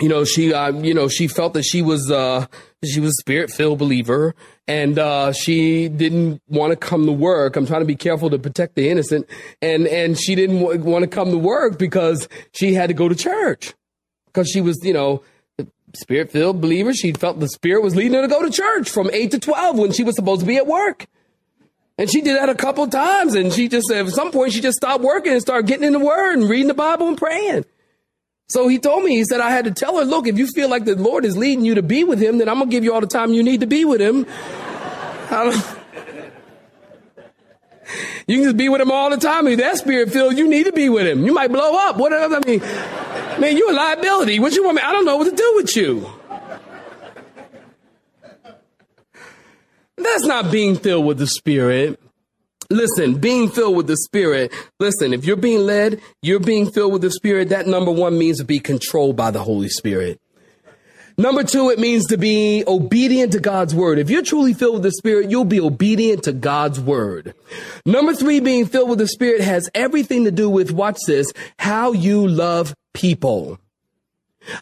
you 0.00 0.08
know, 0.08 0.24
she, 0.24 0.52
uh, 0.52 0.72
you 0.72 0.94
know, 0.94 1.08
she 1.08 1.28
felt 1.28 1.54
that 1.54 1.62
she 1.62 1.82
was, 1.82 2.10
uh, 2.10 2.46
she 2.84 3.00
was 3.00 3.10
a 3.10 3.20
spirit 3.20 3.50
filled 3.50 3.78
believer 3.78 4.34
and, 4.66 4.98
uh, 4.98 5.32
she 5.32 5.88
didn't 5.88 6.40
want 6.48 6.70
to 6.70 6.76
come 6.76 7.06
to 7.06 7.12
work. 7.12 7.56
I'm 7.56 7.66
trying 7.66 7.82
to 7.82 7.86
be 7.86 7.96
careful 7.96 8.30
to 8.30 8.38
protect 8.38 8.74
the 8.74 8.88
innocent. 8.88 9.26
And, 9.60 9.86
and 9.86 10.18
she 10.18 10.34
didn't 10.34 10.60
w- 10.60 10.80
want 10.80 11.02
to 11.02 11.08
come 11.08 11.30
to 11.30 11.38
work 11.38 11.78
because 11.78 12.28
she 12.52 12.74
had 12.74 12.88
to 12.88 12.94
go 12.94 13.08
to 13.08 13.14
church 13.14 13.74
because 14.26 14.48
she 14.48 14.60
was, 14.60 14.78
you 14.82 14.92
know, 14.92 15.22
spirit 15.94 16.30
filled 16.30 16.60
believer. 16.60 16.94
She 16.94 17.12
felt 17.12 17.40
the 17.40 17.48
spirit 17.48 17.82
was 17.82 17.96
leading 17.96 18.14
her 18.14 18.22
to 18.22 18.28
go 18.28 18.42
to 18.42 18.50
church 18.50 18.88
from 18.88 19.10
eight 19.12 19.32
to 19.32 19.38
12 19.38 19.78
when 19.78 19.92
she 19.92 20.04
was 20.04 20.16
supposed 20.16 20.40
to 20.40 20.46
be 20.46 20.56
at 20.56 20.66
work. 20.66 21.06
And 21.98 22.08
she 22.10 22.22
did 22.22 22.36
that 22.36 22.48
a 22.48 22.54
couple 22.54 22.86
times. 22.86 23.34
And 23.34 23.52
she 23.52 23.68
just, 23.68 23.90
at 23.90 24.08
some 24.08 24.32
point, 24.32 24.52
she 24.52 24.60
just 24.60 24.78
stopped 24.78 25.04
working 25.04 25.32
and 25.32 25.42
started 25.42 25.66
getting 25.66 25.84
in 25.84 25.92
the 25.92 25.98
word 25.98 26.38
and 26.38 26.48
reading 26.48 26.68
the 26.68 26.74
Bible 26.74 27.08
and 27.08 27.18
praying. 27.18 27.64
So 28.50 28.66
he 28.66 28.80
told 28.80 29.04
me, 29.04 29.14
he 29.14 29.22
said, 29.24 29.40
I 29.40 29.50
had 29.50 29.66
to 29.66 29.70
tell 29.70 29.96
her, 29.96 30.04
look, 30.04 30.26
if 30.26 30.36
you 30.36 30.48
feel 30.48 30.68
like 30.68 30.84
the 30.84 30.96
Lord 30.96 31.24
is 31.24 31.36
leading 31.36 31.64
you 31.64 31.76
to 31.76 31.82
be 31.82 32.02
with 32.02 32.20
him, 32.20 32.38
then 32.38 32.48
I'm 32.48 32.56
going 32.56 32.68
to 32.68 32.72
give 32.72 32.82
you 32.82 32.92
all 32.92 33.00
the 33.00 33.06
time 33.06 33.32
you 33.32 33.44
need 33.44 33.60
to 33.60 33.68
be 33.68 33.84
with 33.84 34.00
him. 34.00 34.16
you 38.26 38.38
can 38.38 38.42
just 38.42 38.56
be 38.56 38.68
with 38.68 38.80
him 38.80 38.90
all 38.90 39.08
the 39.08 39.18
time. 39.18 39.46
If 39.46 39.60
that 39.60 39.76
spirit 39.78 40.12
filled, 40.12 40.36
you 40.36 40.48
need 40.48 40.64
to 40.64 40.72
be 40.72 40.88
with 40.88 41.06
him. 41.06 41.24
You 41.24 41.32
might 41.32 41.52
blow 41.52 41.76
up. 41.76 41.96
Whatever. 41.96 42.36
I 42.36 42.40
mean, 42.44 42.58
man, 43.40 43.56
you're 43.56 43.70
a 43.70 43.74
liability. 43.74 44.40
What 44.40 44.52
you 44.56 44.64
want 44.64 44.78
me? 44.78 44.82
I 44.82 44.90
don't 44.90 45.04
know 45.04 45.16
what 45.16 45.30
to 45.30 45.36
do 45.36 45.52
with 45.54 45.76
you. 45.76 46.10
That's 49.96 50.24
not 50.24 50.50
being 50.50 50.74
filled 50.74 51.06
with 51.06 51.18
the 51.18 51.28
spirit. 51.28 52.00
Listen, 52.70 53.18
being 53.18 53.48
filled 53.48 53.76
with 53.76 53.88
the 53.88 53.96
Spirit, 53.96 54.52
listen, 54.78 55.12
if 55.12 55.24
you're 55.24 55.36
being 55.36 55.66
led, 55.66 56.00
you're 56.22 56.38
being 56.38 56.70
filled 56.70 56.92
with 56.92 57.02
the 57.02 57.10
Spirit, 57.10 57.48
that 57.48 57.66
number 57.66 57.90
one 57.90 58.16
means 58.16 58.38
to 58.38 58.44
be 58.44 58.60
controlled 58.60 59.16
by 59.16 59.32
the 59.32 59.42
Holy 59.42 59.68
Spirit. 59.68 60.20
Number 61.18 61.42
two, 61.42 61.68
it 61.68 61.78
means 61.78 62.06
to 62.06 62.16
be 62.16 62.64
obedient 62.66 63.32
to 63.32 63.40
God's 63.40 63.74
word. 63.74 63.98
If 63.98 64.08
you're 64.08 64.22
truly 64.22 64.54
filled 64.54 64.74
with 64.74 64.84
the 64.84 64.92
Spirit, 64.92 65.30
you'll 65.30 65.44
be 65.44 65.60
obedient 65.60 66.22
to 66.24 66.32
God's 66.32 66.80
word. 66.80 67.34
Number 67.84 68.14
three, 68.14 68.40
being 68.40 68.64
filled 68.64 68.88
with 68.88 69.00
the 69.00 69.08
Spirit 69.08 69.42
has 69.42 69.68
everything 69.74 70.24
to 70.24 70.30
do 70.30 70.48
with, 70.48 70.70
watch 70.70 70.98
this, 71.06 71.30
how 71.58 71.92
you 71.92 72.26
love 72.26 72.74
people. 72.94 73.58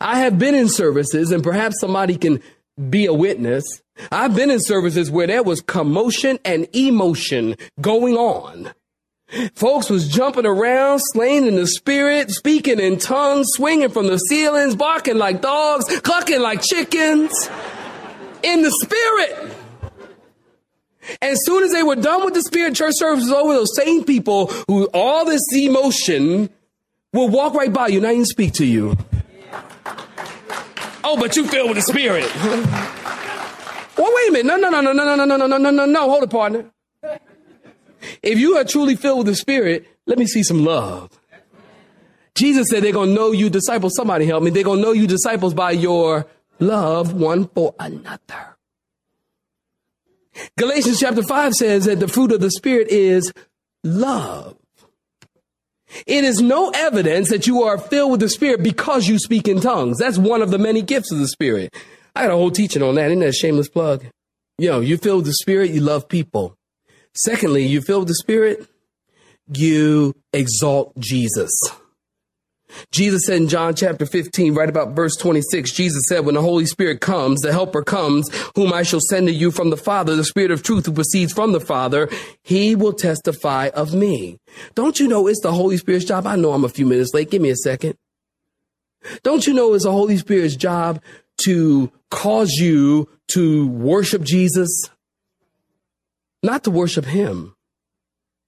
I 0.01 0.21
have 0.21 0.39
been 0.39 0.55
in 0.55 0.69
services 0.69 1.31
and 1.31 1.45
perhaps 1.45 1.79
somebody 1.79 2.17
can 2.17 2.43
be 2.91 3.07
a 3.07 3.15
witness. 3.15 3.65
I've 4.11 4.35
been 4.35 4.51
in 4.51 4.61
services 4.61 5.11
where 5.11 5.27
there 5.27 5.43
was 5.43 5.61
commotion 5.61 6.39
and 6.45 6.69
emotion 6.75 7.57
going 7.81 8.17
on. 8.17 8.73
Folks 9.55 9.91
was 9.91 10.09
jumping 10.09 10.47
around, 10.47 11.01
slain 11.13 11.45
in 11.45 11.57
the 11.57 11.67
spirit, 11.67 12.31
speaking 12.31 12.81
in 12.81 12.99
tongues, 12.99 13.49
swinging 13.51 13.91
from 13.91 14.07
the 14.07 14.17
ceilings, 14.17 14.75
barking 14.75 15.19
like 15.19 15.43
dogs, 15.43 16.01
clucking 16.01 16.41
like 16.41 16.63
chickens 16.63 17.51
in 18.43 18.63
the 18.63 18.71
spirit. 18.71 19.55
As 21.21 21.45
soon 21.45 21.63
as 21.63 21.73
they 21.73 21.83
were 21.83 21.97
done 21.97 22.25
with 22.25 22.35
the 22.35 22.43
spirit, 22.43 22.75
church 22.75 22.95
service 22.97 23.25
was 23.25 23.33
over, 23.33 23.53
those 23.53 23.77
same 23.77 24.05
people 24.05 24.47
who 24.67 24.87
all 24.95 25.25
this 25.27 25.43
emotion 25.55 26.49
will 27.13 27.29
walk 27.29 27.55
right 27.55 27.73
by 27.73 27.89
you, 27.89 28.01
not 28.01 28.13
even 28.13 28.25
speak 28.25 28.55
to 28.55 28.65
you. 28.65 28.97
Oh, 31.05 31.17
but 31.19 31.37
you 31.37 31.47
filled 31.47 31.71
with 31.71 31.77
the 31.77 31.83
spirit. 31.83 32.31
well, 33.99 34.13
wait 34.15 34.29
a 34.29 34.33
minute. 34.33 34.47
No, 34.47 34.57
no, 34.57 34.71
no, 34.71 34.81
no, 34.81 34.93
no, 34.93 35.05
no, 35.05 35.25
no, 35.25 35.37
no, 35.37 35.47
no, 35.47 35.59
no, 35.59 35.71
no, 35.71 35.87
no. 35.87 36.01
Hold 36.09 36.23
it, 36.25 36.31
partner. 36.31 36.65
If 38.23 38.39
you 38.39 38.57
are 38.57 38.65
truly 38.65 38.97
filled 38.97 39.19
with 39.19 39.27
the 39.27 39.35
spirit, 39.35 39.87
let 40.07 40.19
me 40.19 40.27
see 40.27 40.43
some 40.43 40.65
love. 40.65 41.11
Jesus 42.35 42.69
said 42.69 42.85
they're 42.85 42.93
going 42.93 43.11
to 43.11 43.15
know 43.15 43.33
you 43.33 43.51
disciples. 43.51 43.95
Somebody 43.97 44.27
help 44.27 44.43
me. 44.43 44.51
They're 44.51 44.63
going 44.63 44.79
to 44.79 44.83
know 44.83 44.93
you 44.93 45.07
disciples 45.07 45.55
by 45.55 45.73
your 45.73 46.27
love 46.61 47.13
one 47.13 47.49
for 47.49 47.75
another. 47.81 48.57
Galatians 50.57 51.01
chapter 51.01 51.23
5 51.23 51.55
says 51.55 51.87
that 51.87 51.99
the 51.99 52.07
fruit 52.07 52.31
of 52.31 52.41
the 52.41 52.51
Spirit 52.51 52.89
is 52.89 53.33
love. 53.83 54.57
It 56.07 56.23
is 56.23 56.41
no 56.41 56.71
evidence 56.71 57.31
that 57.31 57.47
you 57.47 57.63
are 57.63 57.79
filled 57.79 58.13
with 58.13 58.21
the 58.21 58.29
Spirit 58.29 58.63
because 58.63 59.09
you 59.09 59.19
speak 59.19 59.49
in 59.49 59.61
tongues. 59.61 59.99
That's 59.99 60.19
one 60.19 60.43
of 60.43 60.51
the 60.51 60.59
many 60.59 60.83
gifts 60.83 61.11
of 61.11 61.19
the 61.19 61.29
Spirit. 61.29 61.75
I 62.19 62.23
got 62.23 62.33
a 62.33 62.37
whole 62.37 62.51
teaching 62.51 62.83
on 62.83 62.97
that. 62.97 63.07
Isn't 63.07 63.21
that 63.21 63.29
a 63.29 63.33
shameless 63.33 63.69
plug? 63.69 64.05
You 64.59 64.71
know, 64.71 64.81
you 64.81 64.99
with 65.01 65.25
the 65.25 65.33
Spirit, 65.35 65.71
you 65.71 65.81
love 65.81 66.09
people. 66.09 66.57
Secondly, 67.15 67.65
you 67.65 67.79
with 67.79 68.09
the 68.09 68.15
Spirit, 68.17 68.67
you 69.55 70.17
exalt 70.33 70.99
Jesus. 70.99 71.53
Jesus 72.91 73.25
said 73.25 73.37
in 73.37 73.49
John 73.49 73.77
chapter 73.77 74.05
15, 74.05 74.53
right 74.53 74.69
about 74.69 74.97
verse 74.97 75.15
26, 75.15 75.71
Jesus 75.71 76.03
said, 76.09 76.27
when 76.27 76.35
the 76.35 76.43
Holy 76.43 76.67
Spirit 76.67 77.01
comes, 77.01 77.41
the 77.41 77.53
helper 77.53 77.85
comes, 77.85 78.29
whom 78.57 78.73
I 78.73 78.83
shall 78.83 79.01
send 79.01 79.29
to 79.29 79.33
you 79.33 79.53
from 79.53 79.71
the 79.71 79.77
Father, 79.77 80.17
the 80.17 80.25
Spirit 80.25 80.51
of 80.51 80.65
truth 80.65 80.87
who 80.87 80.93
proceeds 80.93 81.33
from 81.33 81.53
the 81.53 81.61
Father, 81.61 82.11
he 82.43 82.75
will 82.75 82.93
testify 82.93 83.71
of 83.75 83.95
me. 83.95 84.39
Don't 84.75 84.99
you 84.99 85.07
know 85.07 85.29
it's 85.29 85.41
the 85.41 85.53
Holy 85.53 85.77
Spirit's 85.77 86.05
job? 86.05 86.27
I 86.27 86.35
know 86.35 86.53
I'm 86.53 86.65
a 86.65 86.69
few 86.69 86.85
minutes 86.85 87.15
late. 87.15 87.31
Give 87.31 87.41
me 87.41 87.51
a 87.51 87.57
second. 87.57 87.95
Don't 89.23 89.47
you 89.47 89.55
know 89.55 89.73
it's 89.75 89.85
the 89.85 89.93
Holy 89.93 90.17
Spirit's 90.17 90.57
job 90.57 91.01
to 91.39 91.91
cause 92.11 92.53
you 92.53 93.09
to 93.29 93.69
worship 93.69 94.23
Jesus? 94.23 94.69
Not 96.43 96.65
to 96.65 96.71
worship 96.71 97.05
him. 97.05 97.55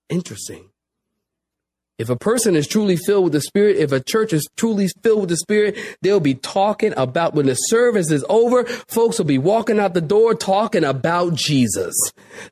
Interesting. 0.08 0.70
If 2.00 2.08
a 2.08 2.16
person 2.16 2.56
is 2.56 2.66
truly 2.66 2.96
filled 2.96 3.24
with 3.24 3.34
the 3.34 3.42
Spirit, 3.42 3.76
if 3.76 3.92
a 3.92 4.00
church 4.00 4.32
is 4.32 4.48
truly 4.56 4.88
filled 5.02 5.20
with 5.20 5.28
the 5.28 5.36
Spirit, 5.36 5.76
they'll 6.00 6.18
be 6.18 6.34
talking 6.34 6.94
about 6.96 7.34
when 7.34 7.44
the 7.44 7.54
service 7.54 8.10
is 8.10 8.24
over, 8.30 8.64
folks 8.64 9.18
will 9.18 9.26
be 9.26 9.36
walking 9.36 9.78
out 9.78 9.92
the 9.92 10.00
door 10.00 10.34
talking 10.34 10.82
about 10.82 11.34
Jesus, 11.34 11.94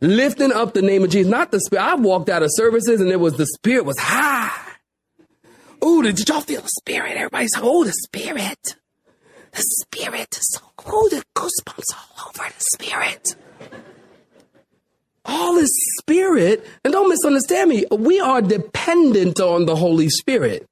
lifting 0.02 0.52
up 0.52 0.74
the 0.74 0.82
name 0.82 1.02
of 1.02 1.08
Jesus, 1.08 1.30
not 1.30 1.50
the 1.50 1.60
Spirit. 1.60 1.82
I've 1.82 2.00
walked 2.00 2.28
out 2.28 2.42
of 2.42 2.50
services 2.52 3.00
and 3.00 3.10
it 3.10 3.20
was 3.20 3.38
the 3.38 3.46
Spirit 3.46 3.86
was 3.86 3.98
high. 3.98 4.52
Ooh, 5.82 6.02
did 6.02 6.28
y'all 6.28 6.42
feel 6.42 6.60
the 6.60 6.68
Spirit? 6.68 7.16
Everybody's, 7.16 7.54
oh, 7.56 7.84
the 7.84 7.92
Spirit. 7.92 8.76
The 9.58 9.64
Spirit 9.82 10.38
is 10.38 10.46
so, 10.52 10.60
oh, 10.86 11.08
the 11.08 11.24
goosebumps 11.34 11.92
all 11.96 12.28
over 12.28 12.48
the 12.48 12.64
Spirit 12.74 13.34
all 15.24 15.56
His 15.56 15.72
Spirit, 15.98 16.66
and 16.84 16.92
don't 16.92 17.08
misunderstand 17.08 17.68
me, 17.68 17.84
we 17.90 18.18
are 18.18 18.40
dependent 18.40 19.40
on 19.40 19.66
the 19.66 19.76
Holy 19.76 20.08
Spirit. 20.08 20.66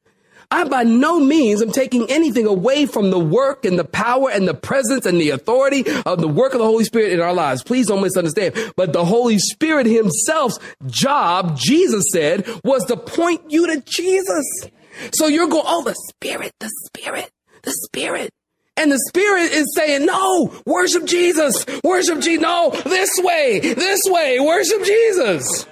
I 0.51 0.63
by 0.65 0.85
no 0.85 1.19
means 1.19 1.61
am 1.61 1.73
taking 1.73 2.09
anything 2.09 2.47
away 2.47 2.87
from 2.87 3.11
the 3.11 3.19
work 3.19 3.65
and 3.65 3.77
the 3.77 3.85
power 3.85 4.31
and 4.31 4.47
the 4.47 4.55
presence 4.55 5.05
and 5.05 5.21
the 5.21 5.31
authority 5.31 5.85
of 6.07 6.21
the 6.21 6.29
work 6.29 6.53
of 6.53 6.61
the 6.61 6.65
Holy 6.65 6.85
Spirit 6.85 7.13
in 7.13 7.21
our 7.21 7.35
lives. 7.35 7.65
Please 7.65 7.89
don't 7.89 8.01
misunderstand. 8.01 8.55
But 8.77 8.93
the 8.93 9.05
Holy 9.05 9.39
Spirit 9.41 9.87
himself's 9.87 10.61
job, 10.87 11.59
Jesus 11.59 12.05
said, 12.13 12.49
was 12.63 12.85
to 12.85 12.97
point 12.97 13.51
you 13.51 13.67
to 13.67 13.81
Jesus. 13.81 14.71
So 15.13 15.27
you're 15.27 15.49
going, 15.49 15.65
oh, 15.67 15.83
the 15.83 15.97
Spirit, 16.11 16.53
the 16.61 16.71
Spirit, 16.87 17.33
the 17.63 17.73
Spirit. 17.73 18.31
And 18.77 18.93
the 18.93 19.01
Spirit 19.09 19.53
is 19.53 19.67
saying, 19.75 20.05
no, 20.05 20.53
worship 20.67 21.07
Jesus, 21.07 21.65
worship 21.83 22.21
Jesus. 22.21 22.43
No, 22.43 22.71
this 22.85 23.11
way, 23.19 23.61
this 23.61 24.03
way, 24.05 24.39
worship 24.39 24.85
Jesus. 24.85 25.67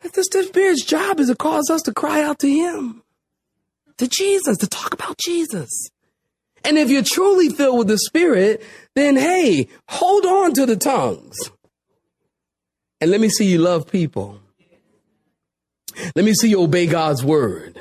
The 0.00 0.24
Spirit's 0.24 0.84
job 0.84 1.20
is 1.20 1.28
to 1.28 1.36
cause 1.36 1.70
us 1.70 1.82
to 1.82 1.92
cry 1.92 2.22
out 2.22 2.38
to 2.40 2.48
Him, 2.48 3.02
to 3.98 4.08
Jesus, 4.08 4.56
to 4.58 4.66
talk 4.66 4.94
about 4.94 5.18
Jesus. 5.18 5.90
And 6.64 6.78
if 6.78 6.90
you're 6.90 7.02
truly 7.02 7.48
filled 7.48 7.78
with 7.78 7.88
the 7.88 7.98
Spirit, 7.98 8.64
then 8.94 9.16
hey, 9.16 9.68
hold 9.88 10.26
on 10.26 10.54
to 10.54 10.66
the 10.66 10.76
tongues. 10.76 11.36
And 13.00 13.10
let 13.10 13.20
me 13.20 13.28
see 13.28 13.44
you 13.46 13.58
love 13.58 13.88
people. 13.90 14.40
Let 16.14 16.24
me 16.24 16.34
see 16.34 16.48
you 16.48 16.62
obey 16.62 16.86
God's 16.86 17.24
word. 17.24 17.80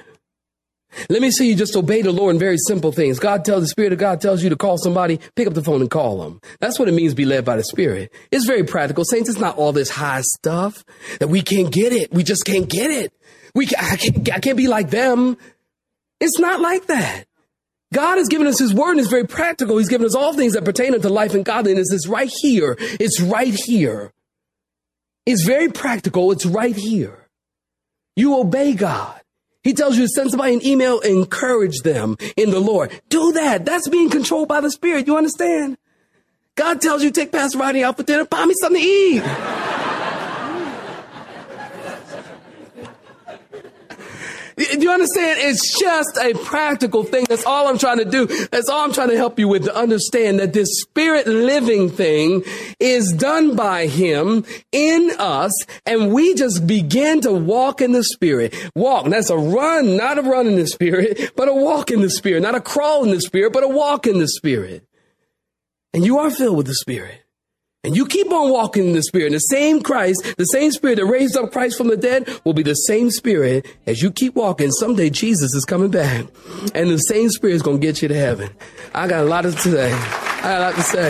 Let 1.09 1.21
me 1.21 1.31
see 1.31 1.49
you 1.49 1.55
just 1.55 1.75
obey 1.75 2.01
the 2.01 2.11
Lord 2.11 2.35
in 2.35 2.39
very 2.39 2.57
simple 2.57 2.91
things. 2.91 3.19
God 3.19 3.45
tells 3.45 3.63
the 3.63 3.67
Spirit 3.67 3.93
of 3.93 3.99
God 3.99 4.21
tells 4.21 4.43
you 4.43 4.49
to 4.49 4.55
call 4.55 4.77
somebody, 4.77 5.19
pick 5.35 5.47
up 5.47 5.53
the 5.53 5.63
phone 5.63 5.81
and 5.81 5.89
call 5.89 6.21
them. 6.21 6.39
That's 6.59 6.79
what 6.79 6.87
it 6.87 6.93
means 6.93 7.13
to 7.13 7.15
be 7.15 7.25
led 7.25 7.45
by 7.45 7.57
the 7.57 7.63
Spirit. 7.63 8.13
It's 8.31 8.45
very 8.45 8.63
practical. 8.63 9.05
Saints, 9.05 9.29
it's 9.29 9.39
not 9.39 9.57
all 9.57 9.71
this 9.71 9.89
high 9.89 10.21
stuff 10.21 10.83
that 11.19 11.27
we 11.27 11.41
can't 11.41 11.71
get 11.71 11.93
it. 11.93 12.11
We 12.13 12.23
just 12.23 12.45
can't 12.45 12.69
get 12.69 12.91
it. 12.91 13.13
We 13.53 13.67
can, 13.67 13.79
I 13.79 13.95
can't, 13.95 14.33
I 14.33 14.39
can't 14.39 14.57
be 14.57 14.67
like 14.67 14.89
them. 14.89 15.37
It's 16.19 16.39
not 16.39 16.61
like 16.61 16.87
that. 16.87 17.25
God 17.93 18.17
has 18.17 18.27
given 18.27 18.47
us 18.47 18.59
His 18.59 18.73
word 18.73 18.91
and 18.91 18.99
it's 18.99 19.09
very 19.09 19.27
practical. 19.27 19.77
He's 19.77 19.89
given 19.89 20.05
us 20.05 20.15
all 20.15 20.33
things 20.33 20.53
that 20.53 20.65
pertain 20.65 20.93
unto 20.93 21.07
life 21.07 21.33
and 21.33 21.45
godliness. 21.45 21.91
It's 21.91 22.07
right 22.07 22.31
here. 22.41 22.75
It's 22.79 23.21
right 23.21 23.53
here. 23.53 24.11
It's 25.25 25.43
very 25.43 25.69
practical. 25.69 26.31
It's 26.31 26.45
right 26.45 26.75
here. 26.75 27.29
You 28.15 28.39
obey 28.39 28.73
God. 28.73 29.21
He 29.65 29.73
tells 29.73 29.97
you 29.97 30.03
to 30.03 30.07
send 30.09 30.29
somebody 30.29 30.53
an 30.53 30.63
email, 30.63 30.99
encourage 30.99 31.79
them 31.79 32.17
in 32.37 32.51
the 32.51 32.59
Lord. 32.59 33.01
Do 33.09 33.31
that. 33.31 33.65
That's 33.65 33.89
being 33.89 34.11
controlled 34.11 34.47
by 34.47 34.61
the 34.61 34.69
Spirit. 34.69 35.07
You 35.07 35.17
understand? 35.17 35.79
God 36.53 36.79
tells 36.81 37.03
you 37.03 37.09
take 37.09 37.31
Pastor 37.31 37.57
Rodney 37.57 37.83
out 37.83 37.97
for 37.97 38.03
dinner, 38.03 38.25
buy 38.25 38.45
me 38.45 38.53
something 38.61 38.79
to 38.79 38.87
eat. 38.87 39.64
Do 44.57 44.79
you 44.79 44.91
understand? 44.91 45.39
It's 45.41 45.77
just 45.77 46.17
a 46.17 46.33
practical 46.45 47.03
thing. 47.03 47.25
That's 47.27 47.45
all 47.45 47.67
I'm 47.67 47.77
trying 47.77 47.97
to 47.97 48.05
do. 48.05 48.25
That's 48.25 48.69
all 48.69 48.85
I'm 48.85 48.93
trying 48.93 49.09
to 49.09 49.17
help 49.17 49.37
you 49.37 49.49
with 49.49 49.65
to 49.65 49.75
understand 49.75 50.39
that 50.39 50.53
this 50.53 50.69
spirit 50.79 51.27
living 51.27 51.89
thing 51.89 52.43
is 52.79 53.11
done 53.11 53.55
by 53.57 53.87
him 53.87 54.45
in 54.71 55.11
us. 55.19 55.51
And 55.85 56.13
we 56.13 56.35
just 56.35 56.65
begin 56.65 57.19
to 57.21 57.33
walk 57.33 57.81
in 57.81 57.91
the 57.91 58.03
spirit. 58.03 58.55
Walk. 58.75 59.07
That's 59.09 59.29
a 59.29 59.37
run, 59.37 59.97
not 59.97 60.17
a 60.19 60.21
run 60.21 60.47
in 60.47 60.55
the 60.55 60.67
spirit, 60.67 61.33
but 61.35 61.49
a 61.49 61.53
walk 61.53 61.91
in 61.91 62.01
the 62.01 62.09
spirit, 62.09 62.41
not 62.41 62.55
a 62.55 62.61
crawl 62.61 63.03
in 63.03 63.11
the 63.11 63.21
spirit, 63.21 63.51
but 63.51 63.63
a 63.63 63.67
walk 63.67 64.07
in 64.07 64.19
the 64.19 64.27
spirit. 64.27 64.87
And 65.93 66.05
you 66.05 66.19
are 66.19 66.31
filled 66.31 66.57
with 66.57 66.67
the 66.67 66.75
spirit. 66.75 67.24
And 67.85 67.95
you 67.95 68.07
keep 68.07 68.31
on 68.31 68.49
walking 68.49 68.87
in 68.87 68.93
the 68.93 69.03
Spirit. 69.03 69.27
And 69.27 69.35
the 69.35 69.39
same 69.39 69.79
Christ, 69.79 70.37
the 70.37 70.45
same 70.45 70.71
Spirit 70.71 70.95
that 70.95 71.05
raised 71.05 71.37
up 71.37 71.51
Christ 71.51 71.77
from 71.77 71.87
the 71.87 71.95
dead 71.95 72.27
will 72.43 72.53
be 72.53 72.63
the 72.63 72.73
same 72.73 73.11
Spirit 73.11 73.67
as 73.85 74.01
you 74.01 74.09
keep 74.09 74.33
walking. 74.33 74.71
Someday 74.71 75.11
Jesus 75.11 75.53
is 75.53 75.65
coming 75.65 75.91
back. 75.91 76.25
And 76.73 76.89
the 76.89 76.97
same 76.97 77.29
Spirit 77.29 77.53
is 77.53 77.61
going 77.61 77.79
to 77.79 77.85
get 77.85 78.01
you 78.01 78.07
to 78.07 78.15
heaven. 78.15 78.49
I 78.95 79.07
got 79.07 79.21
a 79.21 79.25
lot 79.25 79.43
to 79.43 79.51
say. 79.51 79.93
I 79.93 80.41
got 80.41 80.57
a 80.57 80.63
lot 80.63 80.75
to 80.75 80.81
say. 80.81 81.09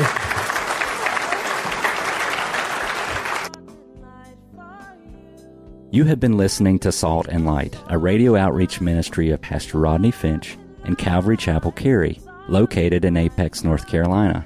You 5.91 6.03
have 6.03 6.19
been 6.19 6.35
listening 6.35 6.79
to 6.79 6.91
Salt 6.91 7.29
and 7.29 7.45
Light, 7.45 7.79
a 7.87 7.97
radio 7.97 8.35
outreach 8.35 8.81
ministry 8.81 9.29
of 9.29 9.39
Pastor 9.39 9.79
Rodney 9.79 10.11
Finch 10.11 10.57
and 10.83 10.97
Calvary 10.97 11.37
Chapel 11.37 11.71
Cary, 11.71 12.19
located 12.49 13.05
in 13.05 13.15
Apex, 13.15 13.63
North 13.63 13.87
Carolina. 13.87 14.45